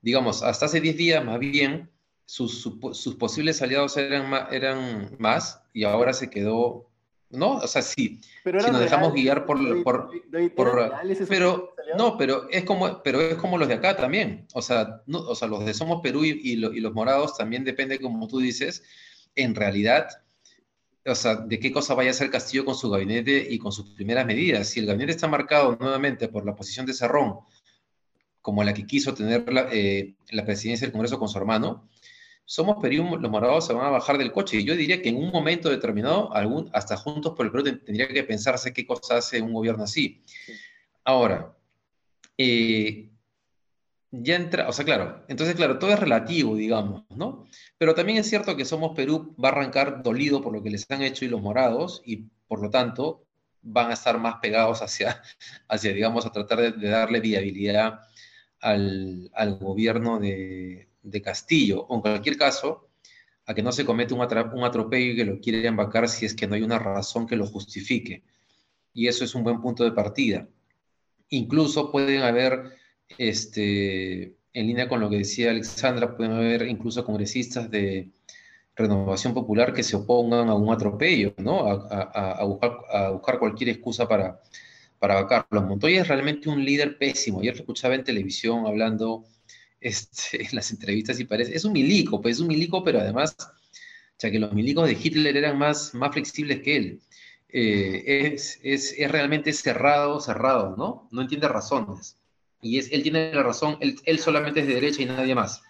Digamos, 0.00 0.42
hasta 0.42 0.66
hace 0.66 0.80
10 0.80 0.96
días 0.96 1.24
más 1.24 1.38
bien, 1.38 1.90
sus, 2.24 2.60
sus, 2.92 3.14
posibles 3.16 3.60
aliados 3.62 3.96
eran 3.96 4.32
eran 4.50 5.16
más 5.18 5.60
y 5.72 5.84
ahora 5.84 6.12
se 6.12 6.30
quedó 6.30 6.88
¿no? 7.32 7.56
O 7.56 7.66
sea, 7.66 7.82
sí, 7.82 8.20
pero 8.44 8.60
si 8.60 8.70
nos 8.70 8.80
dejamos 8.80 9.14
guiar 9.14 9.46
por... 9.46 9.82
por, 9.82 10.10
pero, 11.28 11.72
no, 11.96 12.18
pero 12.18 12.48
es, 12.50 12.64
como, 12.64 13.02
pero 13.02 13.20
es 13.22 13.36
como 13.36 13.56
los 13.56 13.68
de 13.68 13.74
acá 13.74 13.96
también. 13.96 14.46
O 14.52 14.60
sea, 14.60 15.02
no, 15.06 15.20
o 15.20 15.34
sea 15.34 15.48
los 15.48 15.64
de 15.64 15.72
Somos 15.72 16.02
Perú 16.02 16.24
y, 16.24 16.56
los 16.56 16.92
morados 16.92 17.36
también 17.36 17.64
depende, 17.64 17.98
como 17.98 18.28
tú 18.28 18.38
dices, 18.38 18.84
en 19.34 19.54
realidad, 19.54 20.08
o 21.04 21.14
sea, 21.14 21.36
de 21.36 21.58
qué 21.58 21.72
cosa 21.72 21.94
vaya 21.94 22.10
a 22.10 22.12
hacer 22.12 22.30
Castillo 22.30 22.64
con 22.64 22.74
su 22.74 22.90
gabinete 22.90 23.46
y 23.50 23.58
con 23.58 23.72
sus 23.72 23.90
primeras 23.90 24.26
medidas. 24.26 24.68
Si 24.68 24.80
el 24.80 24.86
gabinete 24.86 25.12
está 25.12 25.28
marcado 25.28 25.76
nuevamente 25.78 26.28
por 26.28 26.46
la 26.46 26.54
posición 26.54 26.86
de 26.86 26.94
Cerrón, 26.94 27.40
como 28.40 28.64
la 28.64 28.74
que 28.74 28.86
quiso 28.86 29.14
tener 29.14 29.52
la, 29.52 29.68
eh, 29.72 30.14
la 30.30 30.44
presidencia 30.44 30.86
del 30.86 30.92
Congreso 30.92 31.18
con 31.18 31.28
su 31.28 31.38
hermano, 31.38 31.88
somos 32.44 32.76
Perú, 32.82 33.16
los 33.20 33.30
morados 33.30 33.66
se 33.66 33.72
van 33.72 33.86
a 33.86 33.90
bajar 33.90 34.18
del 34.18 34.32
coche. 34.32 34.58
Y 34.58 34.64
yo 34.64 34.76
diría 34.76 35.00
que 35.00 35.08
en 35.08 35.16
un 35.16 35.30
momento 35.30 35.70
determinado, 35.70 36.32
algún, 36.34 36.70
hasta 36.72 36.96
Juntos 36.96 37.34
por 37.36 37.46
el 37.46 37.52
Perú 37.52 37.64
tendría 37.64 38.08
que 38.08 38.24
pensarse 38.24 38.72
qué 38.72 38.86
cosa 38.86 39.18
hace 39.18 39.40
un 39.40 39.52
gobierno 39.52 39.84
así. 39.84 40.22
Ahora, 41.04 41.56
eh, 42.36 43.11
ya 44.12 44.36
entra, 44.36 44.68
o 44.68 44.72
sea, 44.72 44.84
claro, 44.84 45.24
entonces, 45.28 45.56
claro, 45.56 45.78
todo 45.78 45.90
es 45.90 45.98
relativo, 45.98 46.54
digamos, 46.54 47.04
¿no? 47.10 47.46
Pero 47.78 47.94
también 47.94 48.18
es 48.18 48.28
cierto 48.28 48.56
que 48.56 48.66
Somos 48.66 48.94
Perú 48.94 49.34
va 49.42 49.48
a 49.48 49.52
arrancar 49.52 50.02
dolido 50.02 50.42
por 50.42 50.52
lo 50.52 50.62
que 50.62 50.70
les 50.70 50.88
han 50.90 51.02
hecho 51.02 51.24
y 51.24 51.28
los 51.28 51.40
morados, 51.40 52.02
y 52.04 52.28
por 52.46 52.60
lo 52.62 52.68
tanto 52.70 53.24
van 53.62 53.90
a 53.90 53.94
estar 53.94 54.18
más 54.18 54.36
pegados 54.36 54.82
hacia, 54.82 55.22
hacia 55.68 55.92
digamos, 55.92 56.26
a 56.26 56.32
tratar 56.32 56.76
de, 56.76 56.88
darle 56.88 57.20
viabilidad 57.20 58.00
al, 58.60 59.30
gobierno 59.58 60.18
de, 60.20 60.88
Castillo, 61.24 61.86
o 61.88 61.96
en 61.96 62.00
cualquier 62.02 62.36
caso, 62.36 62.88
a 63.46 63.54
que 63.54 63.62
no 63.62 63.72
se 63.72 63.84
cometa 63.84 64.14
un, 64.14 64.22
atropello 64.64 65.12
y 65.12 65.16
que 65.16 65.24
lo 65.24 65.40
quiera 65.40 65.68
embarcar 65.68 66.08
si 66.08 66.26
es 66.26 66.34
que 66.34 66.46
no 66.46 66.54
hay 66.54 66.62
una 66.62 66.78
razón 66.78 67.26
que 67.26 67.36
lo 67.36 67.46
justifique. 67.46 68.22
Y 68.94 69.08
eso 69.08 69.24
es 69.24 69.34
un 69.34 69.42
buen 69.42 69.60
punto 69.60 69.84
de 69.84 69.92
partida. 69.92 70.46
Incluso 71.30 71.90
pueden 71.90 72.22
haber, 72.22 72.76
este, 73.18 74.34
en 74.52 74.66
línea 74.66 74.88
con 74.88 75.00
lo 75.00 75.08
que 75.10 75.18
decía 75.18 75.50
Alexandra, 75.50 76.16
pueden 76.16 76.32
haber 76.32 76.66
incluso 76.68 77.04
congresistas 77.04 77.70
de 77.70 78.10
renovación 78.74 79.34
popular 79.34 79.72
que 79.72 79.82
se 79.82 79.96
opongan 79.96 80.48
a 80.48 80.54
un 80.54 80.72
atropello, 80.72 81.34
¿no? 81.38 81.66
A, 81.66 82.44
buscar, 82.44 83.38
cualquier 83.38 83.70
excusa 83.70 84.08
para, 84.08 84.40
para. 84.98 85.46
Montoya 85.50 86.02
es 86.02 86.08
realmente 86.08 86.48
un 86.48 86.64
líder 86.64 86.98
pésimo. 86.98 87.40
Ayer 87.40 87.54
lo 87.54 87.60
escuchaba 87.60 87.94
en 87.94 88.04
televisión 88.04 88.66
hablando 88.66 89.24
este, 89.80 90.42
en 90.42 90.48
las 90.52 90.70
entrevistas 90.70 91.18
y 91.20 91.24
parece, 91.24 91.54
es 91.54 91.64
un 91.64 91.72
milico, 91.72 92.20
pues 92.20 92.36
es 92.36 92.40
un 92.40 92.48
milico, 92.48 92.82
pero 92.84 93.00
además, 93.00 93.36
ya 94.18 94.30
que 94.30 94.38
los 94.38 94.52
milicos 94.52 94.86
de 94.86 94.98
Hitler 95.00 95.36
eran 95.36 95.58
más, 95.58 95.92
flexibles 96.12 96.62
que 96.62 96.76
él. 96.76 97.00
Eh, 97.54 98.32
es, 98.32 98.60
es, 98.62 98.94
es, 98.96 99.10
realmente 99.10 99.52
cerrado, 99.52 100.20
cerrado, 100.20 100.74
¿no? 100.76 101.08
No 101.10 101.20
entiende 101.20 101.48
razones. 101.48 102.16
Y 102.62 102.78
es, 102.78 102.90
él 102.92 103.02
tiene 103.02 103.34
la 103.34 103.42
razón, 103.42 103.76
él, 103.80 104.18
solamente 104.20 104.60
es 104.60 104.68
de 104.68 104.74
derecha 104.74 105.02
y 105.02 105.06
nadie 105.06 105.34
más. 105.34 105.62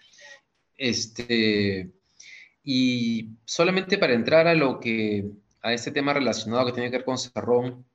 Este, 0.77 1.91
y 2.63 3.31
solamente 3.47 3.97
para 3.97 4.13
entrar 4.13 4.47
a 4.47 4.55
lo 4.55 4.79
que, 4.79 5.31
a 5.63 5.73
este 5.73 5.91
tema 5.91 6.13
relacionado 6.13 6.67
que 6.67 6.73
tiene 6.73 6.91
que 6.91 6.99
ver 6.99 7.05
con 7.07 7.19
Cerrón, 7.19 7.87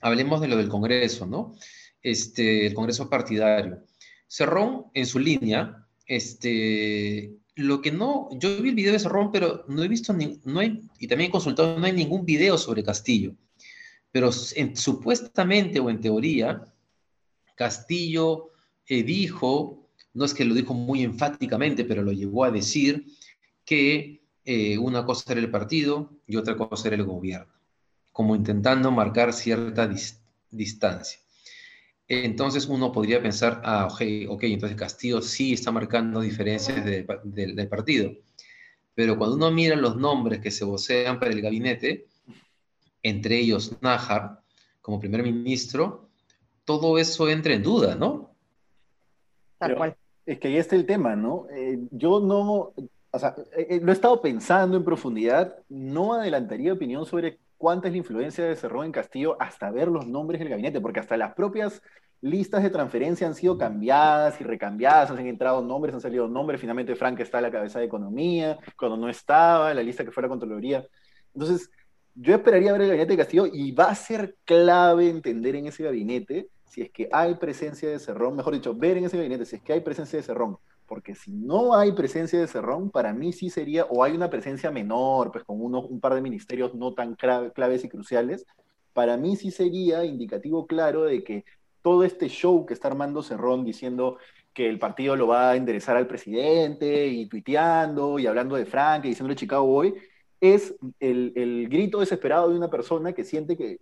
hablemos 0.00 0.40
de 0.40 0.48
lo 0.48 0.56
del 0.56 0.68
Congreso, 0.68 1.26
¿no? 1.26 1.56
Este, 2.00 2.66
el 2.66 2.74
Congreso 2.74 3.10
partidario. 3.10 3.82
Cerrón, 4.28 4.86
en 4.94 5.06
su 5.06 5.18
línea, 5.18 5.86
este, 6.06 7.32
lo 7.56 7.80
que 7.80 7.90
no, 7.90 8.28
yo 8.38 8.62
vi 8.62 8.68
el 8.68 8.74
video 8.76 8.92
de 8.92 9.00
Cerrón, 9.00 9.32
pero 9.32 9.64
no 9.66 9.82
he 9.82 9.88
visto, 9.88 10.14
no 10.44 10.60
hay, 10.60 10.80
y 11.00 11.08
también 11.08 11.28
he 11.28 11.32
consultado, 11.32 11.78
no 11.78 11.86
hay 11.86 11.92
ningún 11.92 12.24
video 12.24 12.56
sobre 12.56 12.84
Castillo. 12.84 13.34
Pero 14.12 14.30
supuestamente 14.30 15.80
o 15.80 15.90
en 15.90 16.00
teoría, 16.00 16.62
Castillo 17.54 18.50
eh, 18.86 19.02
dijo, 19.02 19.88
no 20.12 20.24
es 20.24 20.34
que 20.34 20.44
lo 20.44 20.54
dijo 20.54 20.74
muy 20.74 21.02
enfáticamente, 21.02 21.84
pero 21.84 22.02
lo 22.02 22.12
llegó 22.12 22.44
a 22.44 22.50
decir, 22.50 23.06
que 23.64 24.22
eh, 24.44 24.78
una 24.78 25.04
cosa 25.04 25.32
era 25.32 25.40
el 25.40 25.50
partido 25.50 26.10
y 26.26 26.36
otra 26.36 26.56
cosa 26.56 26.88
era 26.88 26.96
el 26.96 27.04
gobierno, 27.04 27.52
como 28.12 28.36
intentando 28.36 28.90
marcar 28.90 29.32
cierta 29.32 29.90
distancia 30.50 31.24
entonces 32.08 32.66
uno 32.66 32.92
podría 32.92 33.22
pensar, 33.22 33.62
ah, 33.64 33.88
entonces 33.98 34.76
Castillo 34.76 35.22
sí 35.22 35.54
está 35.54 35.72
marcando 35.72 36.20
diferencias 36.20 36.84
del 36.84 37.68
partido. 37.68 38.12
Pero 38.94 39.16
cuando 39.18 39.36
uno 39.36 39.50
mira 39.50 39.74
los 39.74 39.96
nombres 39.96 40.40
que 40.40 40.50
se 40.50 40.64
vocean 40.64 41.18
para 41.18 41.32
el 41.32 41.40
gabinete, 41.40 42.06
entre 43.02 43.38
ellos 43.38 43.72
Nájar 43.80 44.40
como 44.80 45.00
primer 45.00 45.22
ministro, 45.22 46.03
todo 46.64 46.98
eso 46.98 47.28
entra 47.28 47.54
en 47.54 47.62
duda, 47.62 47.94
¿no? 47.94 48.30
Tal 49.58 49.76
cual. 49.76 49.96
Es 50.26 50.38
que 50.38 50.48
ahí 50.48 50.56
está 50.56 50.74
el 50.74 50.86
tema, 50.86 51.14
¿no? 51.16 51.46
Eh, 51.50 51.78
yo 51.90 52.18
no, 52.20 52.72
o 53.14 53.18
sea, 53.18 53.36
eh, 53.56 53.66
eh, 53.70 53.80
lo 53.80 53.92
he 53.92 53.94
estado 53.94 54.20
pensando 54.20 54.76
en 54.76 54.84
profundidad, 54.84 55.56
no 55.68 56.14
adelantaría 56.14 56.72
opinión 56.72 57.06
sobre 57.06 57.38
cuánta 57.56 57.86
es 57.86 57.92
la 57.92 57.98
influencia 57.98 58.44
de 58.44 58.56
Cerrón 58.56 58.86
en 58.86 58.92
Castillo 58.92 59.36
hasta 59.38 59.70
ver 59.70 59.88
los 59.88 60.06
nombres 60.06 60.40
del 60.40 60.48
gabinete, 60.48 60.80
porque 60.80 60.98
hasta 60.98 61.16
las 61.16 61.34
propias 61.34 61.80
listas 62.20 62.62
de 62.62 62.70
transferencia 62.70 63.26
han 63.26 63.36
sido 63.36 63.56
cambiadas 63.56 64.40
y 64.40 64.44
recambiadas, 64.44 65.10
han 65.10 65.26
entrado 65.26 65.62
nombres, 65.62 65.94
han 65.94 66.00
salido 66.00 66.26
nombres, 66.26 66.60
finalmente 66.60 66.96
Frank 66.96 67.20
está 67.20 67.38
a 67.38 67.42
la 67.42 67.50
cabeza 67.50 67.78
de 67.78 67.84
economía, 67.84 68.58
cuando 68.76 68.96
no 68.96 69.08
estaba, 69.08 69.70
en 69.70 69.76
la 69.76 69.82
lista 69.82 70.04
que 70.04 70.10
fue 70.10 70.22
la 70.22 70.28
Contraloría. 70.28 70.84
Entonces, 71.34 71.70
yo 72.14 72.34
esperaría 72.34 72.72
ver 72.72 72.80
el 72.80 72.88
gabinete 72.88 73.12
de 73.12 73.18
Castillo 73.18 73.46
y 73.46 73.72
va 73.72 73.90
a 73.90 73.94
ser 73.94 74.36
clave 74.44 75.08
entender 75.08 75.54
en 75.54 75.66
ese 75.66 75.84
gabinete 75.84 76.48
si 76.74 76.82
es 76.82 76.90
que 76.90 77.08
hay 77.12 77.36
presencia 77.36 77.88
de 77.88 78.00
Cerrón, 78.00 78.34
mejor 78.34 78.52
dicho, 78.52 78.74
ver 78.74 78.96
en 78.96 79.04
ese 79.04 79.16
gabinete 79.16 79.44
si 79.44 79.54
es 79.54 79.62
que 79.62 79.74
hay 79.74 79.80
presencia 79.80 80.16
de 80.16 80.24
Cerrón, 80.24 80.58
porque 80.86 81.14
si 81.14 81.30
no 81.30 81.72
hay 81.72 81.92
presencia 81.92 82.40
de 82.40 82.48
Cerrón, 82.48 82.90
para 82.90 83.12
mí 83.12 83.32
sí 83.32 83.48
sería, 83.48 83.84
o 83.84 84.02
hay 84.02 84.12
una 84.12 84.28
presencia 84.28 84.72
menor, 84.72 85.30
pues 85.30 85.44
con 85.44 85.62
uno, 85.62 85.82
un 85.82 86.00
par 86.00 86.14
de 86.14 86.20
ministerios 86.20 86.74
no 86.74 86.92
tan 86.92 87.14
claves 87.14 87.84
y 87.84 87.88
cruciales, 87.88 88.44
para 88.92 89.16
mí 89.16 89.36
sí 89.36 89.52
sería 89.52 90.04
indicativo 90.04 90.66
claro 90.66 91.04
de 91.04 91.22
que 91.22 91.44
todo 91.80 92.02
este 92.02 92.28
show 92.28 92.66
que 92.66 92.74
está 92.74 92.88
armando 92.88 93.22
Cerrón 93.22 93.64
diciendo 93.64 94.18
que 94.52 94.68
el 94.68 94.80
partido 94.80 95.14
lo 95.14 95.28
va 95.28 95.50
a 95.50 95.56
enderezar 95.56 95.96
al 95.96 96.08
presidente 96.08 97.06
y 97.06 97.28
tuiteando 97.28 98.18
y 98.18 98.26
hablando 98.26 98.56
de 98.56 98.66
Frank 98.66 99.04
y 99.04 99.10
diciéndole 99.10 99.36
Chicago 99.36 99.66
Boy, 99.66 99.94
es 100.40 100.74
el, 100.98 101.32
el 101.36 101.68
grito 101.68 102.00
desesperado 102.00 102.50
de 102.50 102.56
una 102.56 102.68
persona 102.68 103.12
que 103.12 103.22
siente 103.22 103.56
que 103.56 103.78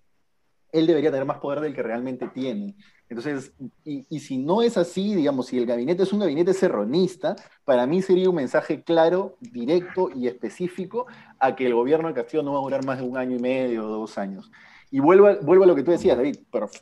él 0.73 0.87
debería 0.87 1.11
tener 1.11 1.27
más 1.27 1.39
poder 1.39 1.61
del 1.61 1.75
que 1.75 1.83
realmente 1.83 2.27
tiene. 2.29 2.75
Entonces, 3.09 3.53
y, 3.85 4.21
si 4.21 4.39
no 4.39 4.63
es 4.63 4.79
así, 4.79 5.15
digamos, 5.15 5.47
si 5.47 5.59
el 5.59 5.67
gabinete 5.67 6.03
es 6.03 6.13
un 6.15 6.21
gabinete 6.21 6.55
serronista, 6.55 7.37
para 7.65 7.87
mí 7.87 8.01
sería 8.01 8.31
un 8.31 8.37
mensaje 8.37 8.83
claro, 8.83 9.37
directo 9.41 10.09
y 10.15 10.27
específico 10.29 11.07
a 11.39 11.55
que 11.55 11.67
el 11.67 11.75
gobierno 11.75 12.09
de 12.09 12.15
Castillo 12.15 12.43
no 12.43 12.55
va 12.55 12.61
a 12.61 12.63
durar 12.63 12.87
más 12.87 12.99
de 12.99 13.05
un 13.05 13.19
año 13.19 13.37
y 13.37 13.41
medio 13.41 13.85
o 13.87 13.89
dos 13.89 14.17
años. 14.17 14.51
Y 14.91 15.01
vuelvo 15.01 15.27
a, 15.27 15.31
a 15.33 15.67
lo 15.67 15.75
que 15.75 15.83
tú 15.83 15.91
decías, 15.91 16.17
David, 16.17 16.37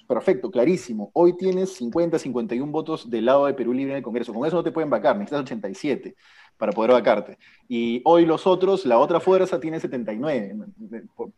perfecto, 0.07 0.51
clarísimo. 0.51 1.11
Hoy 1.15 1.37
tienes 1.37 1.75
50, 1.75 2.19
51 2.19 2.73
votos 2.73 3.09
del 3.11 3.25
lado 3.25 3.47
de 3.47 3.55
Perú 3.55 3.73
Libre 3.73 3.93
en 3.93 3.99
el 3.99 4.03
Congreso. 4.03 4.33
Con 4.33 4.47
eso 4.47 4.57
no 4.57 4.65
te 4.65 4.73
pueden 4.73 4.91
vacar, 4.91 5.17
necesitas 5.17 5.43
87 5.43 6.17
para 6.57 6.73
poder 6.73 6.93
vacarte. 6.93 7.39
Y 7.69 8.03
hoy 8.05 8.27
los 8.27 8.47
otros, 8.47 8.85
la 8.85 8.99
otra 8.99 9.19
fuerza 9.19 9.59
tiene 9.59 9.81
79, 9.81 10.57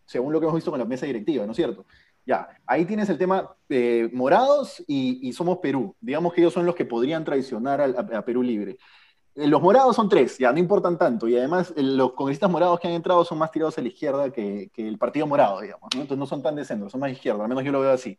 según 0.05 0.33
lo 0.33 0.41
que 0.41 0.47
hemos 0.47 0.57
visto 0.57 0.71
con 0.71 0.81
la 0.81 0.85
mesa 0.85 1.07
directiva, 1.07 1.47
¿no 1.47 1.53
es 1.53 1.57
cierto? 1.57 1.87
Ya, 2.25 2.49
ahí 2.67 2.85
tienes 2.85 3.09
el 3.09 3.19
tema 3.19 3.57
eh, 3.69 4.09
morados 4.13 4.83
y, 4.87 5.33
Somos 5.33 5.59
Perú. 5.59 5.97
Digamos 6.01 6.33
que 6.33 6.41
ellos 6.41 6.53
son 6.53 6.67
los 6.67 6.75
que 6.75 6.85
podrían 6.85 7.25
traicionar 7.25 7.81
a, 7.81 8.25
Perú 8.25 8.43
Libre. 8.43 8.79
Eh, 9.35 9.49
los 9.49 9.61
morados 9.61 9.97
son 9.97 10.09
tres, 10.09 10.39
ya 10.39 10.53
no 10.53 10.59
importan 10.59 10.99
tanto. 10.99 11.27
Y 11.27 11.37
además, 11.37 11.73
los 11.77 12.13
congresistas 12.13 12.51
morados 12.51 12.79
que 12.79 12.89
han 12.89 12.95
entrado 12.95 13.25
son 13.25 13.39
más 13.39 13.51
tirados 13.51 13.77
a 13.79 13.83
la 13.83 13.89
izquierda 13.89 14.31
que, 14.31 14.71
el 14.77 14.99
partido 14.99 15.27
morado, 15.27 15.61
digamos. 15.61 15.89
Entonces 15.95 16.19
no 16.19 16.27
son 16.27 16.43
tan 16.43 16.55
de 16.55 16.65
centro, 16.65 16.89
son 16.89 17.01
más 17.01 17.11
izquierda, 17.11 17.43
al 17.43 17.49
menos 17.49 17.65
yo 17.65 17.73
lo 17.73 17.81
veo 17.81 17.93
así. 17.93 18.19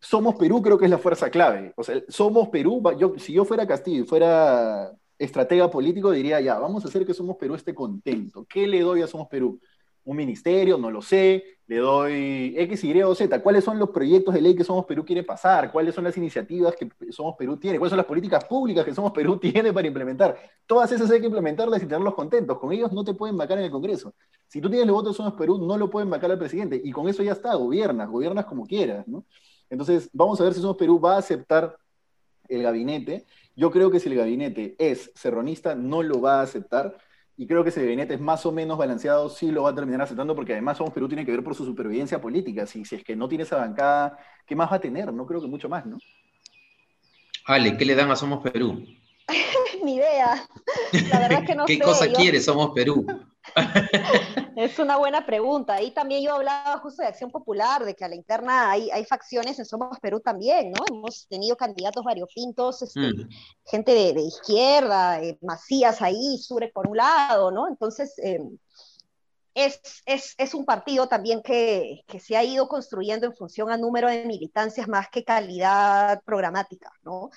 Somos 0.00 0.34
Perú 0.34 0.60
creo 0.62 0.78
que 0.78 0.86
es 0.86 0.90
la 0.90 0.98
fuerza 0.98 1.30
clave. 1.30 1.72
O 1.76 1.84
sea, 1.84 2.02
Somos 2.08 2.48
Perú, 2.48 2.82
yo, 2.98 3.14
si 3.18 3.32
yo 3.32 3.44
fuera 3.44 3.66
Castillo 3.66 4.02
y 4.02 4.06
fuera 4.06 4.92
estratega 5.18 5.70
político, 5.70 6.10
diría 6.10 6.40
ya, 6.40 6.58
vamos 6.58 6.84
a 6.84 6.88
hacer 6.88 7.06
que 7.06 7.14
Somos 7.14 7.36
Perú 7.36 7.54
esté 7.54 7.74
contento. 7.74 8.44
¿Qué 8.46 8.66
le 8.66 8.80
doy 8.80 9.02
a 9.02 9.06
Somos 9.06 9.28
Perú? 9.28 9.60
Un 10.04 10.16
ministerio, 10.16 10.78
no 10.78 10.90
lo 10.90 11.00
sé, 11.00 11.44
le 11.66 11.78
doy 11.78 12.54
X, 12.56 12.84
Y 12.84 13.02
o 13.02 13.14
Z. 13.14 13.42
¿Cuáles 13.42 13.64
son 13.64 13.78
los 13.78 13.90
proyectos 13.90 14.34
de 14.34 14.40
ley 14.40 14.54
que 14.54 14.64
Somos 14.64 14.84
Perú 14.84 15.04
quiere 15.04 15.22
pasar? 15.22 15.70
¿Cuáles 15.70 15.94
son 15.94 16.04
las 16.04 16.16
iniciativas 16.16 16.74
que 16.76 16.88
Somos 17.10 17.36
Perú 17.36 17.56
tiene? 17.56 17.78
¿Cuáles 17.78 17.90
son 17.92 17.96
las 17.96 18.06
políticas 18.06 18.44
públicas 18.44 18.84
que 18.84 18.94
Somos 18.94 19.12
Perú 19.12 19.36
tiene 19.40 19.72
para 19.72 19.86
implementar? 19.86 20.36
Todas 20.66 20.90
esas 20.92 21.10
hay 21.10 21.20
que 21.20 21.26
implementarlas 21.26 21.82
y 21.82 21.86
tenerlos 21.86 22.14
contentos. 22.14 22.58
Con 22.58 22.72
ellos 22.72 22.92
no 22.92 23.04
te 23.04 23.14
pueden 23.14 23.36
vacar 23.36 23.58
en 23.58 23.64
el 23.64 23.70
Congreso. 23.70 24.14
Si 24.48 24.60
tú 24.60 24.68
tienes 24.68 24.86
el 24.86 24.92
voto 24.92 25.10
de 25.10 25.14
Somos 25.14 25.34
Perú, 25.34 25.58
no 25.58 25.78
lo 25.78 25.88
pueden 25.88 26.10
vacar 26.10 26.30
al 26.30 26.38
presidente. 26.38 26.80
Y 26.82 26.90
con 26.90 27.08
eso 27.08 27.22
ya 27.22 27.32
está, 27.32 27.54
gobiernas, 27.54 28.08
gobiernas 28.08 28.44
como 28.44 28.66
quieras. 28.66 29.06
Entonces, 29.70 30.10
vamos 30.12 30.40
a 30.40 30.44
ver 30.44 30.54
si 30.54 30.60
Somos 30.60 30.76
Perú 30.76 31.00
va 31.00 31.14
a 31.14 31.18
aceptar 31.18 31.76
el 32.48 32.62
gabinete. 32.62 33.24
Yo 33.56 33.70
creo 33.70 33.90
que 33.90 34.00
si 34.00 34.08
el 34.08 34.16
gabinete 34.16 34.74
es 34.78 35.10
serronista, 35.14 35.74
no 35.74 36.02
lo 36.02 36.20
va 36.20 36.40
a 36.40 36.42
aceptar 36.42 36.98
y 37.36 37.46
creo 37.46 37.62
que 37.62 37.70
ese 37.70 37.82
gabinete 37.82 38.14
es 38.14 38.20
más 38.20 38.44
o 38.44 38.52
menos 38.52 38.76
balanceado, 38.76 39.28
sí 39.28 39.50
lo 39.50 39.62
va 39.62 39.70
a 39.70 39.74
terminar 39.74 40.02
aceptando, 40.02 40.34
porque 40.34 40.52
además 40.52 40.76
Somos 40.76 40.92
Perú 40.92 41.08
tiene 41.08 41.24
que 41.24 41.32
ver 41.32 41.42
por 41.42 41.54
su 41.54 41.64
supervivencia 41.64 42.20
política. 42.20 42.66
Si, 42.66 42.84
si 42.84 42.96
es 42.96 43.04
que 43.04 43.16
no 43.16 43.28
tiene 43.28 43.44
esa 43.44 43.56
bancada, 43.56 44.18
¿qué 44.46 44.54
más 44.54 44.70
va 44.70 44.76
a 44.76 44.80
tener? 44.80 45.12
No 45.12 45.26
creo 45.26 45.40
que 45.40 45.46
mucho 45.46 45.68
más, 45.68 45.86
¿no? 45.86 45.98
Ale, 47.46 47.76
¿qué 47.76 47.84
le 47.84 47.94
dan 47.94 48.10
a 48.10 48.16
Somos 48.16 48.42
Perú? 48.42 48.84
Ni 49.84 49.96
idea. 49.96 50.46
La 51.10 51.18
verdad 51.18 51.40
es 51.40 51.46
que 51.46 51.54
no 51.54 51.64
¿Qué 51.66 51.78
cosa 51.78 52.06
quiere 52.12 52.40
Somos 52.40 52.70
Perú? 52.74 53.06
es 54.56 54.78
una 54.78 54.96
buena 54.96 55.24
pregunta. 55.24 55.74
Ahí 55.74 55.92
también 55.92 56.22
yo 56.22 56.34
hablaba 56.34 56.78
justo 56.78 57.02
de 57.02 57.08
Acción 57.08 57.30
Popular, 57.30 57.84
de 57.84 57.94
que 57.94 58.04
a 58.04 58.08
la 58.08 58.14
interna 58.14 58.70
hay, 58.70 58.90
hay 58.90 59.04
facciones 59.04 59.58
en 59.58 59.64
Somos 59.64 59.98
Perú 60.00 60.20
también, 60.20 60.72
¿no? 60.72 60.84
Hemos 60.90 61.26
tenido 61.28 61.56
candidatos 61.56 62.04
variopintos, 62.04 62.82
este, 62.82 63.00
mm. 63.00 63.28
gente 63.66 63.92
de, 63.92 64.20
izquierda, 64.20 65.22
eh, 65.22 65.38
Macías 65.42 66.02
ahí, 66.02 66.38
Sure 66.38 66.68
por 66.68 66.88
un 66.88 66.96
lado, 66.96 67.50
¿no? 67.50 67.68
Entonces, 67.68 68.18
eh, 68.18 68.40
es, 69.54 69.80
es, 70.06 70.34
es, 70.38 70.54
un 70.54 70.64
partido 70.64 71.08
también 71.08 71.42
que, 71.42 72.04
que, 72.06 72.20
se 72.20 72.36
ha 72.36 72.44
ido 72.44 72.68
construyendo 72.68 73.26
en 73.26 73.34
función 73.34 73.70
a 73.70 73.76
número 73.76 74.08
de 74.08 74.24
militancias 74.24 74.88
más 74.88 75.10
que 75.10 75.24
calidad 75.24 76.22
programática, 76.24 76.90
¿no? 77.02 77.30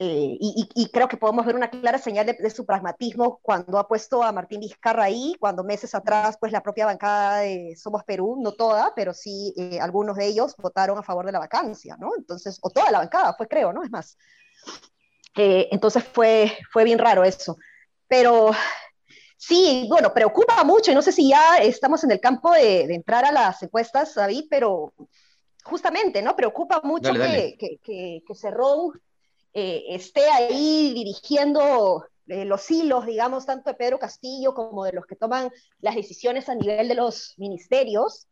Eh, 0.00 0.38
y, 0.40 0.90
creo 0.92 1.08
que 1.08 1.16
podemos 1.16 1.44
ver 1.44 1.56
una 1.56 1.70
clara 1.70 1.98
señal 1.98 2.24
de, 2.24 2.50
su 2.50 2.64
pragmatismo 2.64 3.40
cuando 3.42 3.78
ha 3.78 3.88
puesto 3.88 4.22
a 4.22 4.30
Martín 4.30 4.60
Vizcarra 4.60 5.04
ahí, 5.04 5.34
cuando 5.40 5.64
meses 5.64 5.92
atrás, 5.92 6.36
pues 6.38 6.52
la 6.52 6.62
propia 6.62 6.86
bancada 6.86 7.38
de 7.38 7.74
Somos 7.76 8.04
Perú, 8.04 8.36
no 8.40 8.52
toda, 8.52 8.92
pero 8.94 9.12
sí 9.12 9.52
eh, 9.56 9.80
algunos 9.80 10.16
de 10.16 10.26
ellos 10.26 10.54
votaron 10.56 10.98
a 10.98 11.02
favor 11.02 11.26
de 11.26 11.32
la 11.32 11.40
vacancia, 11.40 11.96
¿no? 11.98 12.12
Entonces, 12.16 12.60
o 12.62 12.70
toda 12.70 12.92
la 12.92 12.98
bancada 12.98 13.34
fue, 13.34 13.48
creo, 13.48 13.72
¿no? 13.72 13.82
Es 13.82 13.90
más. 13.90 14.16
Eh, 15.36 15.68
entonces 15.72 16.04
fue, 16.04 16.56
fue 16.70 16.84
bien 16.84 17.00
raro 17.00 17.24
eso. 17.24 17.56
Pero 18.06 18.52
sí, 19.36 19.86
bueno, 19.88 20.14
preocupa 20.14 20.62
mucho, 20.62 20.92
y 20.92 20.94
no 20.94 21.02
sé 21.02 21.10
si 21.10 21.28
ya 21.28 21.56
estamos 21.56 22.04
en 22.04 22.12
el 22.12 22.20
campo 22.20 22.52
de, 22.52 22.82
entrar 22.94 23.24
a 23.24 23.32
las 23.32 23.64
encuestas, 23.64 24.14
David, 24.14 24.44
pero 24.48 24.92
justamente, 25.64 26.22
¿no? 26.22 26.36
Preocupa 26.36 26.82
mucho 26.84 27.12
Que, 27.14 27.56
que, 27.58 27.78
que, 27.82 28.22
que 28.24 28.34
Cerrón 28.36 28.92
eh, 29.60 29.96
esté 29.96 30.24
ahí 30.30 30.92
dirigiendo 30.94 32.04
eh, 32.28 32.44
los 32.44 32.70
hilos, 32.70 33.06
digamos, 33.06 33.44
tanto 33.44 33.70
de 33.70 33.74
Pedro 33.74 33.98
Castillo 33.98 34.54
como 34.54 34.84
de 34.84 34.92
los 34.92 35.04
que 35.04 35.16
toman 35.16 35.50
las 35.80 35.96
decisiones 35.96 36.48
a 36.48 36.54
nivel 36.54 36.86
de 36.86 36.94
los 36.94 37.34
ministerios. 37.38 38.28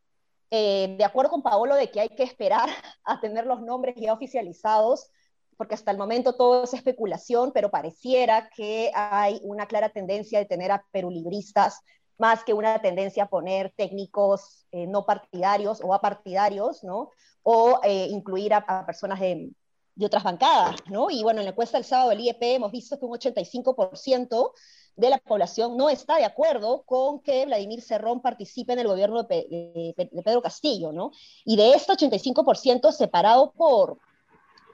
Eh, 0.52 0.94
de 0.96 1.04
acuerdo 1.04 1.32
con 1.32 1.42
Paolo 1.42 1.74
de 1.74 1.90
que 1.90 1.98
hay 1.98 2.10
que 2.10 2.22
esperar 2.22 2.68
a 3.04 3.18
tener 3.18 3.44
los 3.44 3.60
nombres 3.60 3.96
ya 3.96 4.12
oficializados, 4.12 5.10
porque 5.56 5.74
hasta 5.74 5.90
el 5.90 5.98
momento 5.98 6.36
todo 6.36 6.62
es 6.62 6.74
especulación, 6.74 7.50
pero 7.52 7.72
pareciera 7.72 8.48
que 8.54 8.92
hay 8.94 9.40
una 9.42 9.66
clara 9.66 9.88
tendencia 9.88 10.38
de 10.38 10.46
tener 10.46 10.70
a 10.70 10.84
perulibristas 10.92 11.80
más 12.18 12.44
que 12.44 12.54
una 12.54 12.80
tendencia 12.80 13.24
a 13.24 13.28
poner 13.28 13.72
técnicos 13.76 14.64
no 14.70 15.04
partidarios 15.04 15.80
o 15.82 15.92
apartidarios, 15.92 16.84
¿no? 16.84 17.10
O 17.42 17.80
incluir 17.84 18.54
a 18.54 18.86
personas 18.86 19.20
de, 19.20 19.50
de 19.96 20.06
otras 20.06 20.22
bancadas, 20.22 20.76
¿no? 20.88 21.10
Y 21.10 21.22
bueno, 21.22 21.40
en 21.40 21.46
la 21.46 21.50
encuesta 21.50 21.78
del 21.78 21.84
sábado 21.84 22.10
del 22.10 22.20
IEP 22.20 22.42
hemos 22.42 22.70
visto 22.70 22.98
que 22.98 23.06
un 23.06 23.12
85% 23.12 24.52
de 24.94 25.10
la 25.10 25.18
población 25.18 25.76
no 25.76 25.88
está 25.90 26.16
de 26.16 26.24
acuerdo 26.24 26.82
con 26.84 27.20
que 27.20 27.46
Vladimir 27.46 27.82
Cerrón 27.82 28.20
participe 28.20 28.74
en 28.74 28.78
el 28.80 28.88
gobierno 28.88 29.22
de, 29.24 29.94
Pedro 30.24 30.42
Castillo, 30.42 30.92
¿no? 30.92 31.10
Y 31.44 31.56
de 31.56 31.72
este 31.72 31.94
85% 31.94 32.92
separado 32.92 33.52
por, 33.52 33.98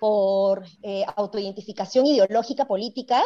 por 0.00 0.64
eh, 0.82 1.04
autoidentificación 1.16 2.04
ideológica 2.06 2.66
política, 2.66 3.24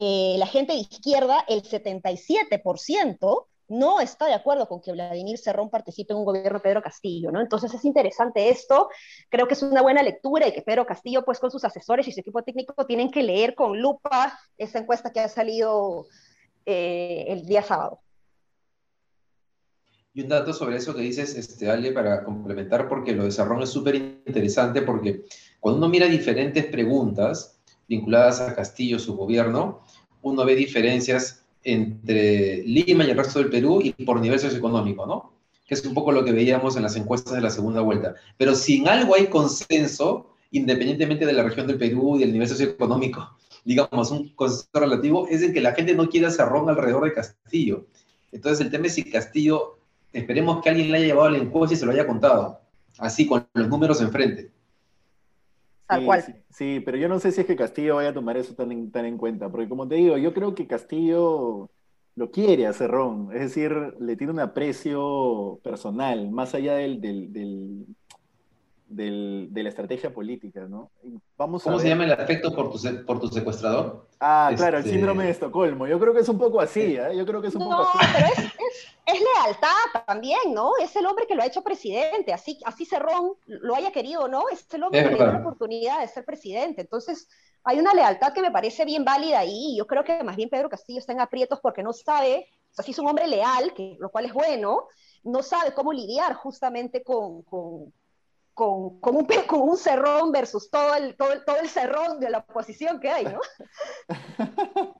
eh, 0.00 0.36
la 0.38 0.46
gente 0.46 0.72
de 0.72 0.80
izquierda, 0.80 1.44
el 1.46 1.62
77%, 1.62 3.46
no 3.68 4.00
está 4.00 4.26
de 4.26 4.34
acuerdo 4.34 4.66
con 4.66 4.80
que 4.80 4.92
Vladimir 4.92 5.38
Cerrón 5.38 5.70
participe 5.70 6.12
en 6.12 6.18
un 6.18 6.24
gobierno 6.24 6.58
de 6.58 6.62
Pedro 6.62 6.82
Castillo, 6.82 7.30
¿no? 7.30 7.40
Entonces 7.40 7.72
es 7.74 7.84
interesante 7.84 8.48
esto, 8.48 8.88
creo 9.28 9.46
que 9.46 9.54
es 9.54 9.62
una 9.62 9.82
buena 9.82 10.02
lectura 10.02 10.48
y 10.48 10.52
que 10.52 10.62
Pedro 10.62 10.86
Castillo, 10.86 11.24
pues 11.24 11.38
con 11.38 11.50
sus 11.50 11.64
asesores 11.64 12.08
y 12.08 12.12
su 12.12 12.20
equipo 12.20 12.42
técnico, 12.42 12.86
tienen 12.86 13.10
que 13.10 13.22
leer 13.22 13.54
con 13.54 13.80
lupa 13.80 14.38
esa 14.56 14.78
encuesta 14.78 15.12
que 15.12 15.20
ha 15.20 15.28
salido 15.28 16.06
eh, 16.64 17.26
el 17.28 17.44
día 17.46 17.62
sábado. 17.62 18.00
Y 20.14 20.22
un 20.22 20.28
dato 20.28 20.52
sobre 20.52 20.76
eso 20.76 20.94
que 20.94 21.02
dices, 21.02 21.36
este, 21.36 21.70
Ale, 21.70 21.92
para 21.92 22.24
complementar, 22.24 22.88
porque 22.88 23.12
lo 23.12 23.24
de 23.24 23.30
Cerrón 23.30 23.62
es 23.62 23.70
súper 23.70 23.94
interesante, 23.94 24.82
porque 24.82 25.24
cuando 25.60 25.78
uno 25.78 25.88
mira 25.88 26.06
diferentes 26.06 26.66
preguntas 26.66 27.60
vinculadas 27.86 28.40
a 28.40 28.54
Castillo, 28.54 28.98
su 28.98 29.16
gobierno, 29.16 29.84
uno 30.22 30.44
ve 30.44 30.56
diferencias 30.56 31.44
entre 31.72 32.62
Lima 32.64 33.04
y 33.04 33.10
el 33.10 33.16
resto 33.16 33.40
del 33.40 33.50
Perú 33.50 33.80
y 33.82 33.92
por 34.04 34.20
nivel 34.20 34.40
socioeconómico, 34.40 35.06
¿no? 35.06 35.32
Que 35.66 35.74
es 35.74 35.84
un 35.84 35.92
poco 35.92 36.12
lo 36.12 36.24
que 36.24 36.32
veíamos 36.32 36.76
en 36.76 36.82
las 36.82 36.96
encuestas 36.96 37.34
de 37.34 37.42
la 37.42 37.50
segunda 37.50 37.82
vuelta. 37.82 38.14
Pero 38.38 38.54
si 38.54 38.78
en 38.78 38.88
algo 38.88 39.14
hay 39.14 39.26
consenso, 39.26 40.34
independientemente 40.50 41.26
de 41.26 41.32
la 41.34 41.42
región 41.42 41.66
del 41.66 41.76
Perú 41.76 42.16
y 42.16 42.20
del 42.20 42.32
nivel 42.32 42.48
socioeconómico, 42.48 43.36
digamos, 43.64 44.10
un 44.10 44.30
consenso 44.30 44.68
relativo, 44.72 45.28
es 45.28 45.42
en 45.42 45.52
que 45.52 45.60
la 45.60 45.74
gente 45.74 45.94
no 45.94 46.08
quiera 46.08 46.30
cerrón 46.30 46.70
alrededor 46.70 47.04
de 47.04 47.12
Castillo. 47.12 47.86
Entonces 48.32 48.64
el 48.64 48.70
tema 48.70 48.86
es 48.86 48.94
si 48.94 49.04
Castillo, 49.04 49.78
esperemos 50.12 50.62
que 50.62 50.70
alguien 50.70 50.90
le 50.90 50.98
haya 50.98 51.06
llevado 51.08 51.30
la 51.30 51.38
encuesta 51.38 51.74
y 51.74 51.78
se 51.78 51.84
lo 51.84 51.92
haya 51.92 52.06
contado, 52.06 52.60
así 52.98 53.26
con 53.26 53.46
los 53.52 53.68
números 53.68 54.00
enfrente 54.00 54.50
sí, 56.50 56.80
pero 56.80 56.96
yo 56.98 57.08
no 57.08 57.18
sé 57.18 57.32
si 57.32 57.40
es 57.40 57.46
que 57.46 57.56
Castillo 57.56 57.96
vaya 57.96 58.10
a 58.10 58.14
tomar 58.14 58.36
eso 58.36 58.54
tan 58.54 58.70
en, 58.72 58.90
tan 58.90 59.04
en 59.04 59.16
cuenta, 59.16 59.48
porque 59.48 59.68
como 59.68 59.88
te 59.88 59.96
digo, 59.96 60.18
yo 60.18 60.34
creo 60.34 60.54
que 60.54 60.66
Castillo 60.66 61.70
lo 62.14 62.30
quiere 62.30 62.66
a 62.66 62.72
Cerrón, 62.72 63.30
es 63.32 63.40
decir, 63.40 63.72
le 64.00 64.16
tiene 64.16 64.32
un 64.32 64.40
aprecio 64.40 65.60
personal, 65.62 66.30
más 66.30 66.54
allá 66.54 66.74
del, 66.74 67.00
del, 67.00 67.86
de 68.88 69.62
la 69.62 69.68
estrategia 69.68 70.12
política, 70.12 70.66
¿no? 70.68 70.90
Vamos 71.36 71.62
¿Cómo 71.62 71.78
se 71.78 71.88
llama 71.88 72.04
el 72.04 72.12
afecto 72.12 72.54
por 72.54 72.72
tu, 72.72 72.78
por 73.04 73.20
tu 73.20 73.28
secuestrador? 73.28 74.08
Ah, 74.18 74.50
claro, 74.56 74.78
el 74.78 74.84
este, 74.84 74.96
síndrome 74.96 75.24
de 75.24 75.30
Estocolmo. 75.30 75.86
Yo 75.86 76.00
creo 76.00 76.14
que 76.14 76.20
es 76.20 76.28
un 76.28 76.38
poco 76.38 76.60
así, 76.60 76.96
¿eh? 76.96 77.16
Yo 77.16 77.26
creo 77.26 77.42
que 77.42 77.48
es 77.48 77.54
un 77.54 77.64
poco 77.64 77.82
así. 77.82 77.98
pero 78.14 78.26
es, 78.26 78.38
es, 79.06 79.20
lealtad 79.20 80.04
también, 80.06 80.54
¿no? 80.54 80.72
Es 80.82 80.96
el 80.96 81.04
hombre 81.04 81.26
que 81.26 81.34
lo 81.34 81.42
ha 81.42 81.46
hecho 81.46 81.62
presidente, 81.62 82.32
así, 82.32 82.58
así 82.64 82.86
Cerrón 82.86 83.34
lo 83.46 83.74
haya 83.74 83.92
querido 83.92 84.22
o 84.22 84.28
no, 84.28 84.48
es 84.48 84.66
el 84.72 84.82
hombre 84.82 85.02
que 85.02 85.10
le 85.10 85.16
dio 85.16 85.26
la 85.26 85.38
oportunidad 85.38 86.00
de 86.00 86.08
ser 86.08 86.24
presidente. 86.24 86.80
Entonces, 86.80 87.28
hay 87.64 87.78
una 87.78 87.92
lealtad 87.92 88.32
que 88.32 88.40
me 88.40 88.50
parece 88.50 88.86
bien 88.86 89.04
válida 89.04 89.40
ahí. 89.40 89.76
Yo 89.76 89.86
creo 89.86 90.02
que 90.02 90.24
más 90.24 90.36
bien 90.36 90.48
Pedro 90.48 90.70
Castillo 90.70 90.98
está 90.98 91.12
en 91.12 91.20
aprietos 91.20 91.60
porque 91.60 91.82
no 91.82 91.92
sabe, 91.92 92.46
o 92.70 92.74
sea, 92.74 92.84
si 92.84 92.92
es 92.92 92.98
un 92.98 93.06
hombre 93.06 93.28
leal, 93.28 93.74
que, 93.74 93.96
lo 94.00 94.10
cual 94.10 94.24
es 94.24 94.32
bueno, 94.32 94.88
no 95.24 95.42
sabe 95.42 95.74
cómo 95.74 95.92
lidiar 95.92 96.32
justamente 96.34 97.02
con, 97.02 97.42
con 97.42 97.92
con, 98.58 98.98
con, 98.98 99.14
un, 99.14 99.26
con 99.46 99.60
un 99.60 99.76
cerrón 99.76 100.32
versus 100.32 100.68
todo 100.68 100.96
el, 100.96 101.14
todo, 101.14 101.32
el, 101.32 101.44
todo 101.44 101.60
el 101.62 101.68
cerrón 101.68 102.18
de 102.18 102.28
la 102.28 102.38
oposición 102.38 102.98
que 102.98 103.08
hay, 103.08 103.24
¿no? 103.24 103.38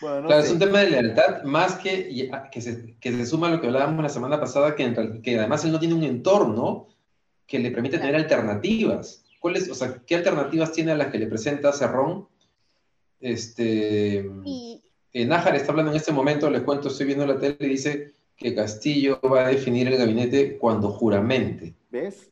bueno, 0.00 0.26
claro, 0.26 0.42
es 0.42 0.50
un 0.50 0.58
tema 0.58 0.80
de 0.80 0.90
lealtad, 0.90 1.44
más 1.44 1.76
que 1.76 2.32
que 2.50 2.60
se, 2.60 2.96
que 2.98 3.12
se 3.12 3.26
suma 3.26 3.46
a 3.46 3.50
lo 3.52 3.60
que 3.60 3.68
hablábamos 3.68 4.02
la 4.02 4.08
semana 4.08 4.40
pasada, 4.40 4.74
que, 4.74 5.20
que 5.22 5.38
además 5.38 5.64
él 5.64 5.70
no 5.70 5.78
tiene 5.78 5.94
un 5.94 6.02
entorno 6.02 6.88
que 7.46 7.60
le 7.60 7.70
permite 7.70 7.98
tener 7.98 8.16
alternativas. 8.16 9.24
¿Cuáles, 9.38 9.70
o 9.70 9.74
sea, 9.74 10.02
¿qué 10.04 10.16
alternativas 10.16 10.72
tiene 10.72 10.90
a 10.90 10.96
las 10.96 11.12
que 11.12 11.18
le 11.18 11.28
presenta 11.28 11.72
Cerrón? 11.72 12.28
Este, 13.20 14.28
y... 14.44 14.82
Nájar 15.12 15.54
está 15.54 15.70
hablando 15.70 15.92
en 15.92 15.96
este 15.96 16.12
momento, 16.12 16.50
les 16.50 16.62
cuento, 16.62 16.88
estoy 16.88 17.06
viendo 17.06 17.26
la 17.26 17.38
tele 17.38 17.56
y 17.60 17.68
dice 17.68 18.12
que 18.36 18.54
Castillo 18.54 19.20
va 19.22 19.46
a 19.46 19.48
definir 19.48 19.86
el 19.88 19.96
gabinete 19.96 20.58
cuando 20.58 20.90
juramente. 20.90 21.74
¿Ves? 21.90 22.29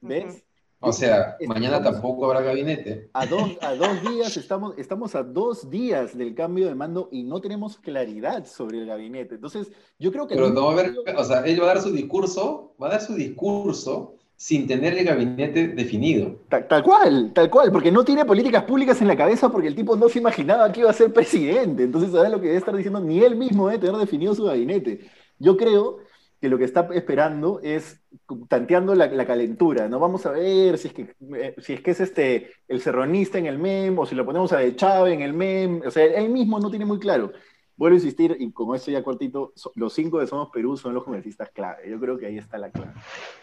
¿Ves? 0.00 0.42
O 0.82 0.92
sea, 0.92 1.36
mañana 1.46 1.82
tampoco 1.82 2.24
habrá 2.24 2.40
gabinete. 2.40 3.10
A 3.12 3.26
dos, 3.26 3.58
a 3.60 3.74
dos 3.74 4.00
días, 4.02 4.34
estamos, 4.38 4.78
estamos 4.78 5.14
a 5.14 5.22
dos 5.22 5.68
días 5.68 6.16
del 6.16 6.34
cambio 6.34 6.68
de 6.68 6.74
mando 6.74 7.10
y 7.12 7.22
no 7.22 7.42
tenemos 7.42 7.76
claridad 7.76 8.46
sobre 8.46 8.78
el 8.78 8.86
gabinete. 8.86 9.34
Entonces, 9.34 9.70
yo 9.98 10.10
creo 10.10 10.26
que... 10.26 10.34
Pero 10.34 10.48
no 10.48 10.64
va 10.64 10.70
a 10.70 10.72
haber, 10.72 10.94
o 11.14 11.24
sea, 11.24 11.40
él 11.40 11.60
va 11.60 11.64
a 11.64 11.74
dar 11.74 11.82
su 11.82 11.92
discurso, 11.92 12.74
va 12.82 12.86
a 12.86 12.90
dar 12.92 13.02
su 13.02 13.14
discurso 13.14 14.14
sin 14.36 14.66
tener 14.66 14.96
el 14.96 15.04
gabinete 15.04 15.68
definido. 15.68 16.36
Tal, 16.48 16.82
cual, 16.82 17.30
tal 17.34 17.50
cual, 17.50 17.70
porque 17.70 17.92
no 17.92 18.02
tiene 18.02 18.24
políticas 18.24 18.64
públicas 18.64 18.98
en 19.02 19.08
la 19.08 19.16
cabeza 19.18 19.50
porque 19.50 19.68
el 19.68 19.74
tipo 19.74 19.96
no 19.96 20.08
se 20.08 20.18
imaginaba 20.18 20.72
que 20.72 20.80
iba 20.80 20.88
a 20.88 20.94
ser 20.94 21.12
presidente. 21.12 21.82
Entonces, 21.82 22.10
¿sabes 22.10 22.30
lo 22.30 22.40
que 22.40 22.46
debe 22.46 22.58
estar 22.58 22.74
diciendo? 22.74 23.00
Ni 23.00 23.22
él 23.22 23.36
mismo 23.36 23.68
debe 23.68 23.80
tener 23.80 24.00
definido 24.00 24.34
su 24.34 24.44
gabinete. 24.44 25.00
Yo 25.38 25.58
creo 25.58 25.98
que 26.40 26.48
lo 26.48 26.56
que 26.56 26.64
está 26.64 26.88
esperando 26.92 27.60
es 27.62 28.00
tanteando 28.48 28.94
la, 28.94 29.26
calentura, 29.26 29.88
¿no? 29.88 29.98
Vamos 29.98 30.24
a 30.24 30.30
ver 30.30 30.78
si 30.78 30.88
es 30.88 30.94
que, 30.94 31.14
eh, 31.34 31.54
si 31.58 31.74
es, 31.74 31.80
que 31.82 31.90
es 31.90 32.00
este, 32.00 32.50
el 32.66 32.80
serronista 32.80 33.38
en 33.38 33.46
el 33.46 33.58
MEM 33.58 33.98
o 33.98 34.06
si 34.06 34.14
lo 34.14 34.24
ponemos 34.24 34.52
a 34.52 34.58
De 34.58 34.74
Chávez 34.74 35.12
en 35.12 35.20
el 35.20 35.34
MEM, 35.34 35.82
o 35.86 35.90
sea, 35.90 36.04
él 36.04 36.30
mismo 36.30 36.58
no 36.58 36.70
tiene 36.70 36.86
muy 36.86 36.98
claro. 36.98 37.32
Vuelvo 37.76 37.94
a 37.94 37.98
insistir, 37.98 38.36
y 38.38 38.52
como 38.52 38.74
esto 38.74 38.90
ya 38.90 39.02
cortito, 39.02 39.52
los 39.74 39.92
cinco 39.92 40.18
de 40.18 40.26
Somos 40.26 40.50
Perú 40.50 40.76
son 40.76 40.94
los 40.94 41.04
congresistas 41.04 41.50
clave. 41.50 41.90
Yo 41.90 41.98
creo 41.98 42.18
que 42.18 42.26
ahí 42.26 42.38
está 42.38 42.58
la 42.58 42.70
clave. 42.70 42.92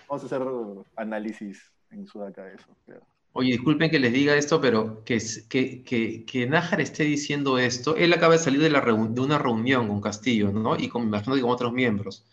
Vamos 0.07 0.23
a 0.23 0.25
hacer 0.25 0.47
análisis 0.95 1.71
en 1.91 2.07
Sudaca 2.07 2.43
de 2.45 2.55
eso. 2.55 2.67
Oye, 3.33 3.51
disculpen 3.51 3.91
que 3.91 3.99
les 3.99 4.13
diga 4.13 4.35
esto, 4.35 4.59
pero 4.59 5.03
que, 5.03 5.19
que, 5.47 5.83
que, 5.83 6.25
que 6.25 6.47
Nájar 6.47 6.81
esté 6.81 7.03
diciendo 7.03 7.59
esto, 7.59 7.95
él 7.95 8.13
acaba 8.13 8.33
de 8.33 8.39
salir 8.39 8.61
de, 8.61 8.69
la 8.69 8.81
de 8.81 9.21
una 9.21 9.37
reunión 9.37 9.87
con 9.87 10.01
Castillo, 10.01 10.51
¿no? 10.51 10.75
Y 10.75 10.89
con, 10.89 11.03
imagino 11.03 11.35
que 11.35 11.41
con 11.41 11.51
otros 11.51 11.73
miembros. 11.73 12.25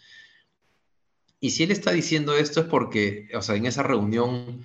Y 1.44 1.50
si 1.50 1.62
él 1.62 1.70
está 1.72 1.90
diciendo 1.90 2.34
esto 2.34 2.60
es 2.60 2.66
porque, 2.68 3.28
o 3.34 3.42
sea, 3.42 3.54
en 3.54 3.66
esa 3.66 3.82
reunión 3.82 4.64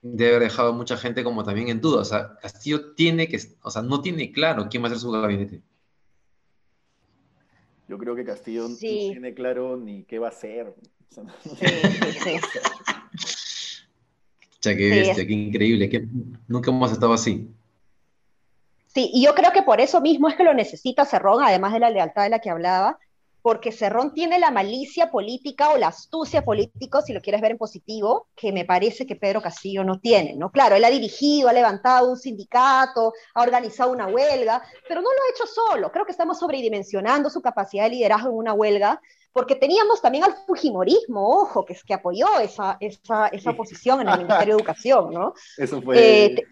debe 0.00 0.36
haber 0.36 0.48
dejado 0.48 0.72
mucha 0.72 0.96
gente 0.96 1.22
como 1.22 1.44
también 1.44 1.68
en 1.68 1.82
duda. 1.82 2.00
O 2.00 2.06
sea, 2.06 2.38
Castillo 2.40 2.94
tiene 2.94 3.28
que, 3.28 3.38
o 3.60 3.70
sea, 3.70 3.82
no 3.82 4.00
tiene 4.00 4.32
claro 4.32 4.68
quién 4.70 4.82
va 4.82 4.86
a 4.86 4.92
ser 4.92 4.98
su 4.98 5.10
gabinete. 5.10 5.60
Yo 7.86 7.98
creo 7.98 8.16
que 8.16 8.24
Castillo 8.24 8.66
no 8.66 8.76
tiene 8.76 9.34
claro 9.34 9.76
ni 9.76 10.04
qué 10.04 10.18
va 10.18 10.28
a 10.28 10.30
hacer. 10.30 10.68
O 10.68 10.74
sea, 11.10 11.24
qué 14.74 14.88
bestia, 14.88 15.26
qué 15.26 15.32
increíble, 15.34 15.90
que 15.90 16.08
nunca 16.48 16.70
hemos 16.70 16.92
estado 16.92 17.12
así. 17.12 17.50
Sí, 18.86 19.10
y 19.12 19.22
yo 19.22 19.34
creo 19.34 19.52
que 19.52 19.60
por 19.60 19.82
eso 19.82 20.00
mismo 20.00 20.30
es 20.30 20.34
que 20.34 20.44
lo 20.44 20.54
necesita 20.54 21.04
Cerrón, 21.04 21.44
además 21.44 21.74
de 21.74 21.80
la 21.80 21.90
lealtad 21.90 22.22
de 22.22 22.30
la 22.30 22.38
que 22.38 22.48
hablaba, 22.48 22.98
porque 23.46 23.70
Cerrón 23.70 24.12
tiene 24.12 24.40
la 24.40 24.50
malicia 24.50 25.08
política 25.08 25.70
o 25.70 25.78
la 25.78 25.86
astucia 25.86 26.44
política, 26.44 27.00
si 27.00 27.12
lo 27.12 27.20
quieres 27.20 27.40
ver 27.40 27.52
en 27.52 27.58
positivo, 27.58 28.26
que 28.34 28.50
me 28.50 28.64
parece 28.64 29.06
que 29.06 29.14
Pedro 29.14 29.40
Castillo 29.40 29.84
no 29.84 30.00
tiene, 30.00 30.34
¿no? 30.34 30.50
Claro, 30.50 30.74
él 30.74 30.84
ha 30.84 30.90
dirigido, 30.90 31.48
ha 31.48 31.52
levantado 31.52 32.10
un 32.10 32.16
sindicato, 32.16 33.12
ha 33.34 33.42
organizado 33.42 33.92
una 33.92 34.08
huelga, 34.08 34.60
pero 34.88 35.00
no 35.00 35.08
lo 35.12 35.22
ha 35.22 35.30
hecho 35.32 35.46
solo. 35.46 35.92
Creo 35.92 36.04
que 36.04 36.10
estamos 36.10 36.40
sobredimensionando 36.40 37.30
su 37.30 37.40
capacidad 37.40 37.84
de 37.84 37.90
liderazgo 37.90 38.30
en 38.30 38.34
una 38.34 38.52
huelga, 38.52 39.00
porque 39.32 39.54
teníamos 39.54 40.02
también 40.02 40.24
al 40.24 40.34
Fujimorismo, 40.44 41.28
ojo, 41.28 41.64
que 41.64 41.74
es 41.74 41.84
que 41.84 41.94
apoyó 41.94 42.40
esa, 42.40 42.78
esa, 42.80 43.28
esa 43.28 43.52
posición 43.52 44.00
en 44.00 44.08
el 44.08 44.18
Ministerio 44.18 44.56
de 44.56 44.60
Educación, 44.60 45.12
¿no? 45.12 45.34
Eso 45.56 45.80
fue... 45.80 46.24
Eh, 46.24 46.46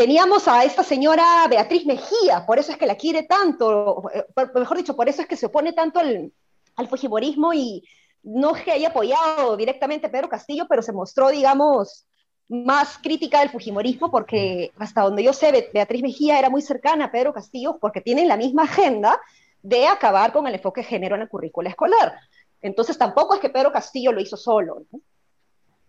teníamos 0.00 0.48
a 0.48 0.64
esta 0.64 0.82
señora 0.82 1.46
Beatriz 1.50 1.84
Mejía, 1.84 2.46
por 2.46 2.58
eso 2.58 2.72
es 2.72 2.78
que 2.78 2.86
la 2.86 2.94
quiere 2.94 3.24
tanto, 3.24 4.04
eh, 4.14 4.24
mejor 4.54 4.78
dicho, 4.78 4.96
por 4.96 5.10
eso 5.10 5.20
es 5.20 5.28
que 5.28 5.36
se 5.36 5.44
opone 5.44 5.74
tanto 5.74 6.00
al, 6.00 6.32
al 6.76 6.88
Fujimorismo 6.88 7.52
y 7.52 7.86
no 8.22 8.56
es 8.56 8.62
que 8.62 8.72
haya 8.72 8.88
apoyado 8.88 9.58
directamente 9.58 10.06
a 10.06 10.10
Pedro 10.10 10.30
Castillo, 10.30 10.64
pero 10.70 10.80
se 10.80 10.94
mostró, 10.94 11.28
digamos, 11.28 12.06
más 12.48 12.96
crítica 12.96 13.40
del 13.40 13.50
Fujimorismo 13.50 14.10
porque 14.10 14.72
hasta 14.78 15.02
donde 15.02 15.22
yo 15.22 15.34
sé, 15.34 15.68
Beatriz 15.74 16.00
Mejía 16.00 16.38
era 16.38 16.48
muy 16.48 16.62
cercana 16.62 17.04
a 17.04 17.12
Pedro 17.12 17.34
Castillo 17.34 17.76
porque 17.78 18.00
tienen 18.00 18.26
la 18.26 18.38
misma 18.38 18.62
agenda 18.62 19.20
de 19.60 19.86
acabar 19.86 20.32
con 20.32 20.46
el 20.46 20.54
enfoque 20.54 20.80
de 20.80 20.86
género 20.86 21.16
en 21.16 21.20
la 21.20 21.28
currícula 21.28 21.68
escolar. 21.68 22.14
Entonces 22.62 22.96
tampoco 22.96 23.34
es 23.34 23.40
que 23.40 23.50
Pedro 23.50 23.70
Castillo 23.70 24.12
lo 24.12 24.22
hizo 24.22 24.38
solo. 24.38 24.86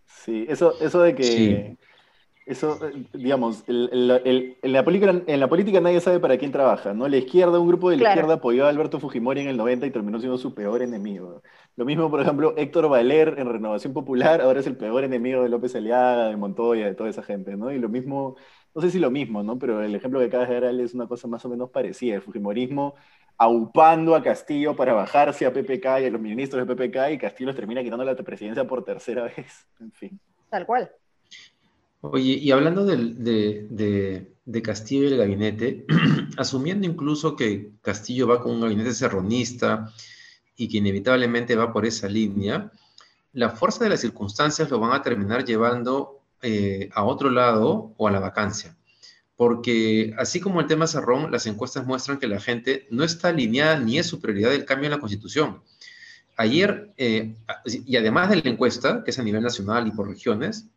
Sí, 0.05 0.45
eso, 0.49 0.73
eso 0.81 1.01
de 1.01 1.15
que... 1.15 1.77
Eso, 2.45 2.79
eh, 2.87 3.05
digamos, 3.13 3.63
en, 3.67 4.73
la 4.73 4.83
política, 4.83 5.21
en 5.27 5.39
la 5.39 5.47
política 5.47 5.79
nadie 5.79 6.01
sabe 6.01 6.19
para 6.19 6.37
quién 6.37 6.51
trabaja, 6.51 6.93
¿no? 6.93 7.07
La 7.07 7.17
izquierda, 7.17 7.59
un 7.59 7.67
grupo 7.67 7.89
de 7.89 7.97
la 7.97 8.09
izquierda 8.09 8.35
apoyó 8.35 8.65
a 8.65 8.69
Alberto 8.69 8.99
Fujimori 8.99 9.41
en 9.41 9.47
el 9.47 9.57
90 9.57 9.85
y 9.85 9.91
terminó 9.91 10.19
siendo 10.19 10.37
su 10.37 10.55
peor 10.55 10.81
enemigo. 10.81 11.43
Lo 11.75 11.85
mismo, 11.85 12.09
por 12.09 12.19
ejemplo, 12.19 12.55
Héctor 12.57 12.89
Valer 12.89 13.35
en 13.37 13.47
Renovación 13.47 13.93
Popular, 13.93 14.41
ahora 14.41 14.59
es 14.59 14.67
el 14.67 14.75
peor 14.75 15.03
enemigo 15.03 15.43
de 15.43 15.49
López 15.49 15.75
Aliaga, 15.75 16.27
de 16.27 16.35
Montoya, 16.35 16.87
de 16.87 16.95
toda 16.95 17.09
esa 17.09 17.21
gente, 17.21 17.55
¿no? 17.55 17.71
Y 17.71 17.79
lo 17.79 17.89
mismo, 17.89 18.35
no 18.73 18.81
sé 18.81 18.89
si 18.89 18.99
lo 18.99 19.11
mismo, 19.11 19.43
¿no? 19.43 19.59
Pero 19.59 19.81
el 19.81 19.93
ejemplo 19.93 20.19
que 20.19 20.25
acabas 20.25 20.49
de 20.49 20.59
dar 20.59 20.73
es 20.73 20.93
una 20.95 21.07
cosa 21.07 21.27
más 21.27 21.45
o 21.45 21.49
menos 21.49 21.69
parecida. 21.69 22.15
El 22.15 22.21
Fujimorismo 22.21 22.95
aupando 23.37 24.15
a 24.15 24.21
Castillo 24.21 24.75
para 24.75 24.93
bajarse 24.93 25.45
a 25.45 25.53
PPK 25.53 25.85
y 26.01 26.05
a 26.05 26.09
los 26.11 26.21
ministros 26.21 26.67
de 26.67 26.75
PPK 26.75 27.11
y 27.11 27.17
Castillo 27.17 27.47
les 27.47 27.55
termina 27.55 27.81
quitando 27.81 28.03
la 28.03 28.15
presidencia 28.15 28.65
por 28.65 28.83
tercera 28.83 29.23
vez. 29.35 29.67
En 29.79 29.91
fin. 29.91 30.19
Tal 30.49 30.65
cual. 30.65 30.91
Oye, 32.03 32.33
y 32.33 32.51
hablando 32.51 32.83
de, 32.83 34.61
Castillo 34.63 35.03
y 35.03 35.07
el 35.13 35.17
gabinete, 35.17 35.85
asumiendo 36.37 36.87
incluso 36.87 37.35
que 37.35 37.73
Castillo 37.81 38.27
va 38.27 38.41
con 38.41 38.53
un 38.53 38.61
gabinete 38.61 38.93
serronista 38.93 39.93
y 40.55 40.67
que 40.67 40.77
inevitablemente 40.77 41.55
va 41.55 41.71
por 41.71 41.85
esa 41.85 42.09
línea, 42.09 42.71
la 43.33 43.51
fuerza 43.51 43.83
de 43.83 43.91
las 43.91 44.01
circunstancias 44.01 44.71
lo 44.71 44.79
van 44.79 44.93
a 44.93 45.03
terminar 45.03 45.45
llevando 45.45 46.23
eh, 46.41 46.89
a 46.93 47.03
otro 47.03 47.29
lado 47.29 47.93
o 47.97 48.07
a 48.07 48.11
la 48.11 48.19
vacancia. 48.19 48.75
Porque 49.35 50.13
así 50.17 50.39
como 50.39 50.59
el 50.59 50.67
tema 50.67 50.87
Cerrón, 50.87 51.31
las 51.31 51.45
encuestas 51.45 51.85
muestran 51.85 52.17
que 52.17 52.27
la 52.27 52.39
gente 52.39 52.87
no 52.89 53.03
está 53.03 53.29
alineada 53.29 53.79
ni 53.79 53.99
es 53.99 54.07
su 54.07 54.19
prioridad 54.19 54.53
el 54.53 54.65
cambio 54.65 54.87
en 54.87 54.91
la 54.91 54.99
Constitución. 54.99 55.61
Ayer, 56.35 56.93
eh, 56.97 57.35
y 57.65 57.95
además 57.95 58.31
de 58.31 58.37
la 58.37 58.49
encuesta, 58.49 59.03
que 59.03 59.11
es 59.11 59.19
a 59.19 59.23
nivel 59.23 59.43
nacional 59.43 59.87
y 59.87 59.91
por 59.91 60.07
regiones, 60.07 60.67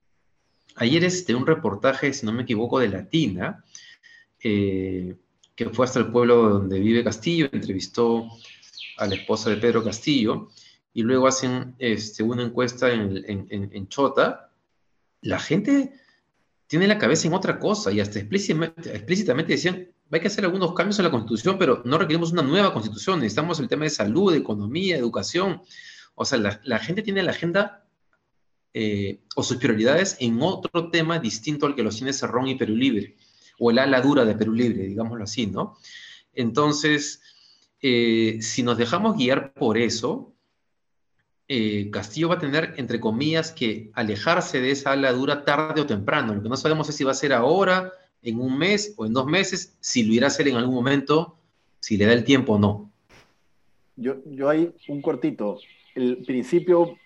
Ayer 0.76 1.04
este, 1.04 1.34
un 1.34 1.46
reportaje, 1.46 2.12
si 2.12 2.26
no 2.26 2.32
me 2.32 2.42
equivoco, 2.42 2.78
de 2.78 2.88
Latina, 2.88 3.64
eh, 4.42 5.16
que 5.54 5.70
fue 5.70 5.86
hasta 5.86 6.00
el 6.00 6.10
pueblo 6.10 6.48
donde 6.48 6.80
vive 6.80 7.04
Castillo, 7.04 7.48
entrevistó 7.52 8.28
a 8.96 9.06
la 9.06 9.14
esposa 9.14 9.50
de 9.50 9.56
Pedro 9.56 9.84
Castillo, 9.84 10.48
y 10.92 11.02
luego 11.02 11.26
hacen 11.26 11.74
este, 11.78 12.22
una 12.22 12.44
encuesta 12.44 12.90
en, 12.92 13.88
Chota. 13.88 14.52
La 15.22 15.40
gente 15.40 15.92
tiene 16.68 16.86
la 16.86 16.98
cabeza 16.98 17.26
en 17.26 17.34
otra 17.34 17.58
cosa 17.58 17.90
y 17.90 18.00
hasta 18.00 18.20
explícitamente, 18.20 18.94
explícitamente 18.94 19.52
decían, 19.52 19.88
hay 20.10 20.20
que 20.20 20.28
hacer 20.28 20.44
algunos 20.44 20.72
cambios 20.74 20.98
en 21.00 21.06
la 21.06 21.10
constitución, 21.10 21.58
pero 21.58 21.82
no 21.84 21.98
requerimos 21.98 22.30
una 22.30 22.42
nueva 22.42 22.72
constitución, 22.72 23.18
necesitamos 23.18 23.58
el 23.58 23.68
tema 23.68 23.84
de 23.84 23.90
salud, 23.90 24.32
de 24.32 24.38
economía, 24.38 24.96
educación. 24.96 25.62
O 26.14 26.24
sea, 26.24 26.38
la, 26.38 26.60
la 26.62 26.78
gente 26.78 27.02
tiene 27.02 27.22
la 27.24 27.32
agenda 27.32 27.83
eh, 28.76 29.20
o 29.36 29.42
sus 29.44 29.58
prioridades 29.58 30.16
en 30.18 30.42
otro 30.42 30.90
tema 30.90 31.20
distinto 31.20 31.66
al 31.66 31.76
que 31.76 31.84
los 31.84 31.96
tiene 31.96 32.12
Cerrón 32.12 32.48
y 32.48 32.56
Perú 32.56 32.74
Libre, 32.74 33.14
o 33.60 33.70
el 33.70 33.78
ala 33.78 34.00
dura 34.00 34.24
de 34.24 34.34
Perú 34.34 34.52
Libre, 34.52 34.82
digámoslo 34.82 35.22
así, 35.22 35.46
¿no? 35.46 35.78
Entonces, 36.34 37.22
eh, 37.80 38.38
si 38.40 38.64
nos 38.64 38.76
dejamos 38.76 39.16
guiar 39.16 39.54
por 39.54 39.78
eso, 39.78 40.34
eh, 41.46 41.88
Castillo 41.92 42.30
va 42.30 42.34
a 42.34 42.40
tener, 42.40 42.74
entre 42.76 42.98
comillas, 42.98 43.52
que 43.52 43.92
alejarse 43.94 44.60
de 44.60 44.72
esa 44.72 44.90
ala 44.90 45.12
dura 45.12 45.44
tarde 45.44 45.80
o 45.80 45.86
temprano. 45.86 46.34
Lo 46.34 46.42
que 46.42 46.48
no 46.48 46.56
sabemos 46.56 46.88
es 46.88 46.96
si 46.96 47.04
va 47.04 47.12
a 47.12 47.14
ser 47.14 47.32
ahora, 47.32 47.92
en 48.22 48.40
un 48.40 48.58
mes 48.58 48.94
o 48.96 49.06
en 49.06 49.12
dos 49.12 49.26
meses, 49.26 49.76
si 49.80 50.02
lo 50.02 50.14
irá 50.14 50.26
a 50.26 50.28
hacer 50.28 50.48
en 50.48 50.56
algún 50.56 50.74
momento, 50.74 51.36
si 51.78 51.96
le 51.96 52.06
da 52.06 52.12
el 52.12 52.24
tiempo 52.24 52.54
o 52.54 52.58
no. 52.58 52.90
Yo, 53.94 54.16
yo 54.24 54.48
hay 54.48 54.72
un 54.88 55.00
cortito. 55.00 55.60
El 55.94 56.24
principio 56.24 56.96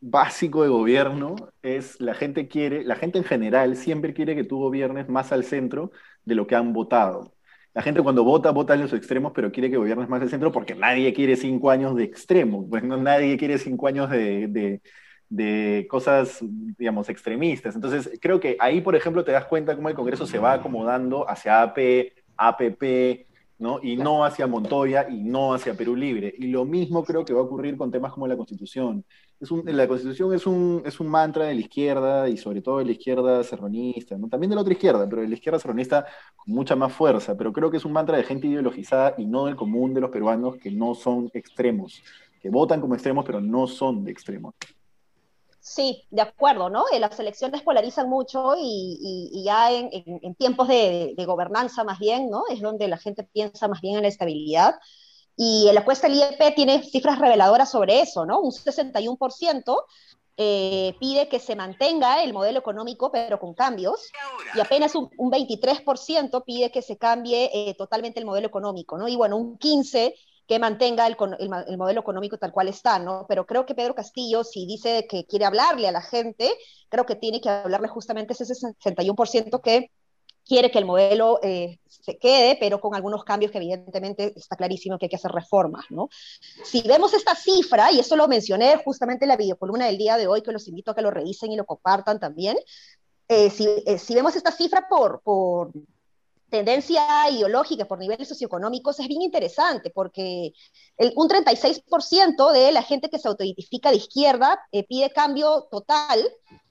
básico 0.00 0.62
de 0.62 0.68
gobierno 0.68 1.36
es 1.62 2.00
la 2.00 2.14
gente 2.14 2.48
quiere, 2.48 2.84
la 2.84 2.96
gente 2.96 3.18
en 3.18 3.24
general 3.24 3.76
siempre 3.76 4.14
quiere 4.14 4.34
que 4.36 4.44
tú 4.44 4.58
gobiernes 4.58 5.08
más 5.08 5.32
al 5.32 5.44
centro 5.44 5.90
de 6.24 6.34
lo 6.34 6.46
que 6.46 6.54
han 6.54 6.72
votado. 6.72 7.34
La 7.74 7.82
gente 7.82 8.02
cuando 8.02 8.24
vota, 8.24 8.50
vota 8.50 8.74
en 8.74 8.80
los 8.80 8.92
extremos, 8.92 9.32
pero 9.34 9.52
quiere 9.52 9.70
que 9.70 9.76
gobiernes 9.76 10.08
más 10.08 10.20
al 10.22 10.30
centro 10.30 10.50
porque 10.50 10.74
nadie 10.74 11.12
quiere 11.14 11.36
cinco 11.36 11.70
años 11.70 11.94
de 11.94 12.04
extremo. 12.04 12.68
Pues 12.68 12.82
no, 12.82 12.96
nadie 12.96 13.36
quiere 13.36 13.58
cinco 13.58 13.86
años 13.86 14.10
de, 14.10 14.80
de, 15.28 15.86
cosas, 15.88 16.38
digamos, 16.42 17.08
extremistas. 17.08 17.74
Entonces, 17.76 18.18
creo 18.20 18.40
que 18.40 18.56
ahí, 18.58 18.80
por 18.80 18.96
ejemplo, 18.96 19.24
te 19.24 19.32
das 19.32 19.44
cuenta 19.44 19.76
cómo 19.76 19.88
el 19.88 19.94
Congreso 19.94 20.26
se 20.26 20.38
va 20.38 20.54
acomodando 20.54 21.28
hacia 21.30 21.62
AP, 21.62 22.14
APP, 22.36 23.27
¿no? 23.58 23.80
Y 23.82 23.96
no 23.96 24.24
hacia 24.24 24.46
Montoya 24.46 25.08
y 25.08 25.22
no 25.22 25.54
hacia 25.54 25.74
Perú 25.74 25.96
Libre. 25.96 26.34
Y 26.38 26.48
lo 26.48 26.64
mismo 26.64 27.04
creo 27.04 27.24
que 27.24 27.32
va 27.32 27.40
a 27.40 27.44
ocurrir 27.44 27.76
con 27.76 27.90
temas 27.90 28.12
como 28.12 28.26
la 28.26 28.36
Constitución 28.36 29.04
la 29.40 29.86
Constitución 29.86 30.34
es 30.34 30.46
un, 30.46 30.82
es 30.84 30.98
un 30.98 31.08
mantra 31.08 31.44
de 31.44 31.54
la 31.54 31.60
izquierda 31.60 32.28
y 32.28 32.36
sobre 32.36 32.60
todo 32.60 32.78
de 32.78 32.86
la 32.86 32.92
izquierda 32.92 33.44
serronista, 33.44 34.18
¿no? 34.18 34.28
también 34.28 34.50
de 34.50 34.56
la 34.56 34.62
otra 34.62 34.72
izquierda, 34.72 35.08
pero 35.08 35.22
de 35.22 35.28
la 35.28 35.34
izquierda 35.34 35.60
serronista 35.60 36.06
con 36.36 36.54
mucha 36.54 36.74
más 36.74 36.92
fuerza, 36.92 37.36
pero 37.36 37.52
creo 37.52 37.70
que 37.70 37.76
es 37.76 37.84
un 37.84 37.92
mantra 37.92 38.16
de 38.16 38.24
gente 38.24 38.48
ideologizada 38.48 39.14
y 39.16 39.26
no 39.26 39.46
del 39.46 39.54
común 39.54 39.94
de 39.94 40.00
los 40.00 40.10
peruanos 40.10 40.56
que 40.56 40.72
no 40.72 40.94
son 40.94 41.30
extremos, 41.34 42.02
que 42.40 42.50
votan 42.50 42.80
como 42.80 42.94
extremos 42.94 43.24
pero 43.24 43.40
no 43.40 43.68
son 43.68 44.04
de 44.04 44.10
extremos. 44.10 44.54
Sí, 45.60 46.06
de 46.10 46.22
acuerdo, 46.22 46.70
¿no? 46.70 46.84
Eh, 46.92 47.00
las 47.00 47.18
elecciones 47.18 47.62
polarizan 47.62 48.08
mucho 48.08 48.54
y, 48.56 49.42
ya 49.44 49.72
en, 49.72 50.34
tiempos 50.36 50.68
de, 50.68 51.14
gobernanza 51.26 51.84
más 51.84 51.98
bien, 51.98 52.30
¿no? 52.30 52.44
Es 52.48 52.60
donde 52.60 52.88
la 52.88 52.96
gente 52.96 53.24
piensa 53.24 53.68
más 53.68 53.80
bien 53.80 53.96
en 53.96 54.02
la 54.02 54.08
estabilidad. 54.08 54.76
Y 55.36 55.70
la 55.72 55.80
encuesta 55.80 56.08
del 56.08 56.16
IEP 56.16 56.54
tiene 56.54 56.82
cifras 56.82 57.18
reveladoras 57.18 57.70
sobre 57.70 58.00
eso, 58.00 58.26
¿no? 58.26 58.40
Un 58.40 58.50
61% 58.50 59.84
eh, 60.40 60.94
pide 61.00 61.28
que 61.28 61.40
se 61.40 61.56
mantenga 61.56 62.22
el 62.22 62.32
modelo 62.32 62.60
económico, 62.60 63.10
pero 63.10 63.40
con 63.40 63.54
cambios, 63.54 64.08
y 64.54 64.60
apenas 64.60 64.94
un, 64.94 65.10
23% 65.10 66.44
pide 66.44 66.70
que 66.70 66.80
se 66.80 66.96
cambie 66.96 67.50
eh, 67.52 67.74
totalmente 67.74 68.20
el 68.20 68.26
modelo 68.26 68.46
económico, 68.46 68.96
¿no? 68.98 69.08
Y 69.08 69.16
bueno, 69.16 69.36
un 69.36 69.58
15% 69.58 70.14
que 70.48 70.58
mantenga 70.58 71.06
el, 71.06 71.16
modelo 71.76 72.00
económico 72.00 72.38
tal 72.38 72.52
cual 72.52 72.68
está, 72.68 72.98
¿no? 72.98 73.26
Pero 73.28 73.46
creo 73.46 73.66
que 73.66 73.74
Pedro 73.74 73.94
Castillo, 73.94 74.44
si 74.44 74.66
dice 74.66 75.06
que 75.06 75.26
quiere 75.26 75.44
hablarle 75.44 75.86
a 75.86 75.92
la 75.92 76.00
gente, 76.00 76.50
creo 76.88 77.04
que 77.04 77.16
tiene 77.16 77.42
que 77.42 77.50
hablarle 77.50 77.86
justamente 77.88 78.32
ese 78.32 78.46
61% 78.46 79.60
que 79.60 79.90
quiere 80.46 80.70
que 80.70 80.78
el 80.78 80.86
modelo 80.86 81.38
eh, 81.42 81.78
se 81.86 82.16
quede, 82.16 82.56
pero 82.58 82.80
con 82.80 82.94
algunos 82.94 83.24
cambios 83.24 83.52
que 83.52 83.58
evidentemente 83.58 84.32
está 84.34 84.56
clarísimo 84.56 84.98
que 84.98 85.04
hay 85.04 85.10
que 85.10 85.16
hacer 85.16 85.32
reformas, 85.32 85.84
¿no? 85.90 86.08
Si 86.64 86.80
vemos 86.80 87.12
esta 87.12 87.34
cifra, 87.34 87.92
y 87.92 88.00
esto 88.00 88.16
lo 88.16 88.26
mencioné 88.26 88.78
justamente 88.82 89.26
en 89.26 89.28
la 89.28 89.36
videocolumna 89.36 89.84
del 89.84 89.98
día 89.98 90.16
de 90.16 90.28
hoy, 90.28 90.40
que 90.40 90.50
los 90.52 90.66
invito 90.66 90.92
a 90.92 90.94
que 90.94 91.02
lo 91.02 91.10
revisen 91.10 91.52
y 91.52 91.56
lo 91.56 91.66
compartan 91.66 92.18
también, 92.18 92.56
eh, 93.28 93.50
si, 93.50 93.68
eh, 93.84 93.98
si, 93.98 94.14
vemos 94.14 94.34
esta 94.34 94.50
cifra 94.50 94.88
por, 94.88 95.20
por 95.20 95.72
tendencia 96.50 97.30
ideológica, 97.30 97.86
por 97.86 97.98
niveles 97.98 98.28
socioeconómicos, 98.28 98.98
es 99.00 99.08
bien 99.08 99.22
interesante, 99.22 99.90
porque 99.90 100.52
el, 100.96 101.12
un 101.16 101.28
36% 101.28 102.52
de 102.52 102.72
la 102.72 102.82
gente 102.82 103.10
que 103.10 103.18
se 103.18 103.28
autoidentifica 103.28 103.90
de 103.90 103.96
izquierda 103.96 104.58
pide 104.88 105.10
cambio 105.10 105.68
total 105.70 106.26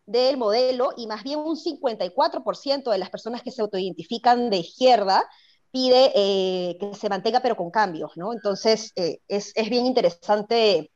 del 0.08 0.38
modelo 0.38 0.94
y 0.96 1.06
más 1.06 1.24
bien 1.24 1.40
un 1.40 1.58
54% 1.58 2.92
de 2.92 2.98
las 2.98 3.10
personas 3.10 3.44
que 3.44 3.52
se 3.52 3.62
autoidentifican 3.62 4.50
de 4.50 4.58
izquierda 4.58 5.30
pide 5.70 6.12
eh, 6.16 6.78
que 6.80 6.96
se 6.96 7.10
mantenga 7.10 7.42
pero 7.42 7.58
con 7.58 7.70
cambios, 7.70 8.16
¿no? 8.16 8.34
Entonces 8.34 8.94
eh, 8.96 9.20
es, 9.28 9.54
bien 9.70 9.86
interesante 9.86 10.92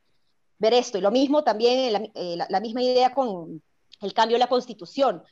ver 0.58 0.74
esto. 0.74 0.98
Y 0.98 1.02
lo 1.02 1.12
mismo 1.12 1.44
también, 1.44 2.10
eh, 2.15 2.38
la, 2.38 2.60
misma 2.62 2.82
idea 2.82 3.13
con 3.13 3.62
el 4.02 4.13
cambio 4.13 4.36
de 4.36 4.39
la 4.39 4.50
constitución. 4.50 5.24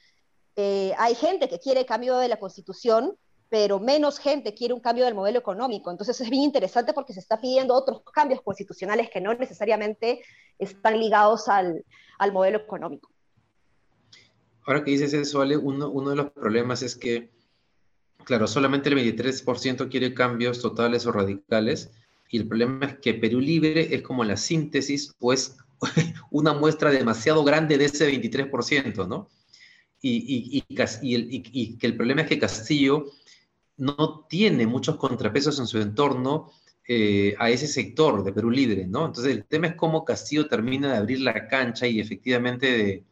hay 0.55 1.15
gente 1.15 1.47
que 1.47 1.59
quiere 1.59 1.85
cambio 1.85 2.17
de 2.17 2.27
la 2.27 2.37
constitución, 2.37 3.15
pero 3.49 3.79
menos 3.79 4.19
gente 4.19 4.53
quiere 4.53 4.73
un 4.73 4.79
cambio 4.79 5.05
del 5.05 5.15
modelo 5.15 5.39
económico. 5.39 5.89
Entonces 5.89 6.21
es 6.21 6.29
bien 6.29 6.43
interesante 6.43 6.93
porque 6.93 7.13
se 7.13 7.19
está 7.19 7.41
pidiendo 7.41 7.73
otros 7.73 8.03
cambios 8.13 8.41
constitucionales 8.41 9.09
que 9.09 9.19
no 9.19 9.33
necesariamente 9.33 10.21
están 10.59 10.99
ligados 10.99 11.47
al, 11.47 11.83
al 12.19 12.31
modelo 12.31 12.59
económico. 12.59 13.09
Ahora 14.65 14.83
que 14.83 14.91
dices 14.91 15.13
eso, 15.13 15.41
Ale, 15.41 15.57
uno, 15.57 15.89
uno 15.89 16.11
de 16.11 16.15
los 16.15 16.31
problemas 16.31 16.83
es 16.83 16.95
que, 16.95 17.31
claro, 18.23 18.45
solamente 18.45 18.89
el 18.89 18.95
23% 18.95 19.89
quiere 19.89 20.13
cambios 20.13 20.61
totales 20.61 21.07
o 21.07 21.11
radicales, 21.11 21.91
y 22.29 22.37
el 22.37 22.47
problema 22.47 22.85
es 22.85 22.99
que 22.99 23.15
Perú 23.15 23.39
Libre 23.39 23.95
es 23.95 24.03
como 24.03 24.23
la 24.23 24.37
síntesis 24.37 25.15
o 25.19 25.33
es 25.33 25.57
una 26.29 26.53
muestra 26.53 26.91
demasiado 26.91 27.43
grande 27.43 27.79
de 27.79 27.85
ese 27.85 28.11
23%, 28.11 29.07
¿no? 29.07 29.29
Y, 30.01 30.61
y, 30.61 30.63
y, 30.71 31.77
que 31.77 31.87
el 31.87 31.97
problema 31.97 32.21
es 32.21 32.27
que 32.27 32.39
Castillo 32.39 33.05
no 33.79 34.25
tiene 34.29 34.67
muchos 34.67 34.97
contrapesos 34.97 35.59
en 35.59 35.67
su 35.67 35.79
entorno 35.79 36.51
eh, 36.87 37.35
a 37.39 37.49
ese 37.49 37.67
sector 37.67 38.23
de 38.23 38.33
Perú 38.33 38.51
Libre, 38.51 38.85
¿no? 38.87 39.05
Entonces 39.05 39.33
el 39.33 39.45
tema 39.45 39.67
es 39.67 39.75
cómo 39.75 40.05
Castillo 40.05 40.47
termina 40.47 40.91
de 40.91 40.97
abrir 40.97 41.21
la 41.21 41.47
cancha 41.47 41.87
y 41.87 41.99
efectivamente 41.99 42.71
de, 42.71 43.05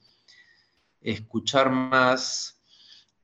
escuchar 1.02 1.72
más 1.72 2.60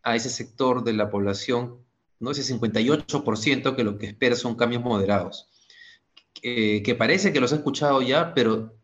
a 0.03 0.15
ese 0.15 0.29
sector 0.29 0.83
de 0.83 0.93
la 0.93 1.09
población, 1.09 1.79
¿no? 2.19 2.31
ese 2.31 2.55
58% 2.55 3.75
que 3.75 3.83
lo 3.83 3.97
que 3.97 4.05
espera 4.05 4.35
son 4.35 4.55
cambios 4.55 4.83
moderados. 4.83 5.49
que 6.41 6.95
parece 6.97 7.33
que 7.33 7.41
los 7.41 7.51
ha 7.51 7.57
escuchado 7.57 8.01
ya, 8.01 8.33
pero 8.33 8.77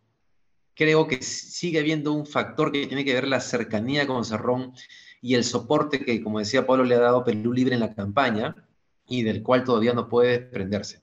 creo 0.75 1.07
que 1.07 1.21
sigue 1.21 1.79
habiendo 1.79 2.13
un 2.13 2.25
factor 2.25 2.71
que 2.71 2.87
tiene 2.87 3.05
que 3.05 3.13
ver 3.13 3.27
la 3.27 3.41
cercanía 3.41 4.07
con 4.07 4.25
Cerrón 4.25 4.73
y 5.21 5.35
el 5.35 5.43
soporte 5.43 6.03
que, 6.03 6.23
como 6.23 6.39
decía 6.39 6.65
Pablo, 6.65 6.83
le 6.83 6.95
ha 6.95 6.99
dado 6.99 7.23
Perú 7.23 7.53
Libre 7.53 7.75
en 7.75 7.81
la 7.81 7.93
campaña 7.93 8.55
y 9.07 9.23
del 9.23 9.43
cual 9.43 9.63
todavía 9.63 9.93
no 9.93 10.07
puede 10.07 10.39
desprenderse. 10.39 11.01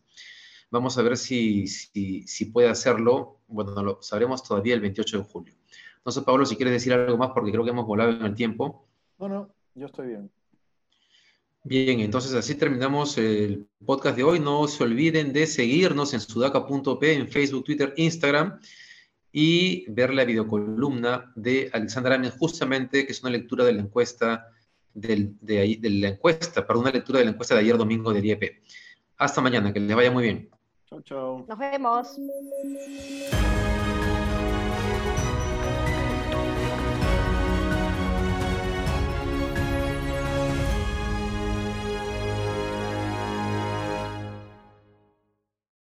Vamos 0.70 0.96
a 0.98 1.02
ver 1.02 1.16
si, 1.16 1.66
si, 1.68 2.22
si 2.22 2.46
puede 2.46 2.68
hacerlo. 2.68 3.40
Bueno, 3.46 3.82
lo 3.82 4.02
sabremos 4.02 4.42
todavía 4.42 4.74
el 4.74 4.80
28 4.80 5.18
de 5.18 5.24
julio. 5.24 5.54
No 6.04 6.12
sé, 6.12 6.22
Pablo, 6.22 6.46
si 6.46 6.56
quieres 6.56 6.72
decir 6.72 6.92
algo 6.92 7.16
más, 7.18 7.30
porque 7.30 7.50
creo 7.50 7.64
que 7.64 7.70
hemos 7.70 7.86
volado 7.86 8.10
en 8.10 8.24
el 8.24 8.34
tiempo. 8.34 8.86
No, 9.18 9.28
no, 9.28 9.50
yo 9.74 9.86
estoy 9.86 10.08
bien. 10.08 10.30
Bien, 11.64 11.98
entonces 12.00 12.32
así 12.34 12.54
terminamos 12.54 13.18
el 13.18 13.66
podcast 13.84 14.16
de 14.16 14.22
hoy. 14.22 14.38
No 14.38 14.68
se 14.68 14.84
olviden 14.84 15.32
de 15.32 15.46
seguirnos 15.46 16.14
en 16.14 16.20
sudaca.p, 16.20 17.12
en 17.12 17.28
Facebook, 17.28 17.64
Twitter, 17.64 17.92
Instagram 17.96 18.60
y 19.38 19.84
ver 19.90 20.14
la 20.14 20.24
videocolumna 20.24 21.30
de 21.34 21.68
Alexandra 21.74 22.14
Ames, 22.14 22.32
justamente, 22.38 23.04
que 23.04 23.12
es 23.12 23.20
una 23.20 23.28
lectura 23.28 23.66
de 23.66 23.74
la 23.74 23.82
encuesta 23.82 24.46
de, 24.94 25.34
de, 25.42 25.90
la 25.90 26.08
encuesta, 26.08 26.66
para 26.66 26.78
una 26.78 26.90
lectura 26.90 27.18
de 27.18 27.26
la 27.26 27.32
encuesta 27.32 27.54
de 27.54 27.60
ayer 27.60 27.76
domingo 27.76 28.14
de 28.14 28.26
IEP. 28.26 28.62
Hasta 29.18 29.42
mañana, 29.42 29.74
que 29.74 29.80
les 29.80 29.94
vaya 29.94 30.10
muy 30.10 30.22
bien. 30.22 30.48
Chao, 30.86 31.02
chao. 31.02 31.44
Nos 31.46 31.58
vemos. 31.58 32.16